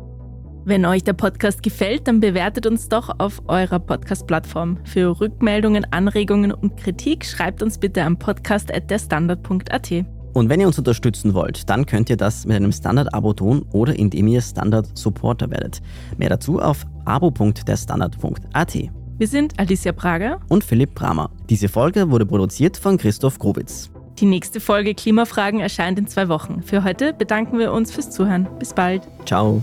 Wenn 0.65 0.87
euch 0.87 1.05
der 1.05 1.13
Podcast 1.13 1.63
gefällt, 1.63 2.09
dann 2.09 2.21
bewertet 2.21 2.67
uns 2.67 2.89
doch 2.89 3.11
auf 3.19 3.43
eurer 3.49 3.79
Podcast-Plattform. 3.79 4.79
Für 4.85 5.21
Rückmeldungen, 5.21 5.87
Anregungen 5.91 6.53
und 6.53 6.79
Kritik 6.79 7.27
schreibt 7.27 7.63
uns 7.63 7.77
bitte 7.77 8.03
am 8.03 8.19
podcast.derstandard.at. 8.19 9.91
Und 10.33 10.49
wenn 10.49 10.61
ihr 10.61 10.67
uns 10.67 10.79
unterstützen 10.79 11.35
wollt, 11.35 11.69
dann 11.69 11.85
könnt 11.85 12.09
ihr 12.09 12.17
das 12.17 12.47
mit 12.47 12.57
einem 12.57 12.73
Standard-Abo 12.73 13.35
tun 13.35 13.67
oder 13.73 13.95
indem 13.95 14.27
ihr 14.27 14.41
Standard-Supporter 14.41 15.51
werdet. 15.51 15.83
Mehr 16.17 16.31
dazu 16.31 16.61
auf 16.61 16.87
abo.derstandard.at. 17.05 19.04
Wir 19.17 19.29
sind 19.29 19.61
Alicia 19.61 19.93
Prager 19.93 20.41
und 20.49 20.65
Philipp 20.65 20.95
Bramer. 20.95 21.31
Diese 21.49 21.69
Folge 21.69 22.11
wurde 22.11 22.27
produziert 22.27 22.77
von 22.77 22.99
Christoph 22.99 23.39
Grubitz. 23.39 23.91
Die 24.19 24.27
nächste 24.27 24.59
Folge 24.59 24.95
Klimafragen 24.95 25.61
erscheint 25.61 25.99
in 26.01 26.09
zwei 26.09 26.29
Wochen. 26.29 26.63
Für 26.63 26.83
heute 26.83 27.13
bedanken 27.13 27.59
wir 27.59 27.73
uns 27.73 27.93
fürs 27.93 28.11
Zuhören. 28.11 28.49
Bis 28.59 28.73
bald. 28.73 29.03
Ciao. 29.25 29.63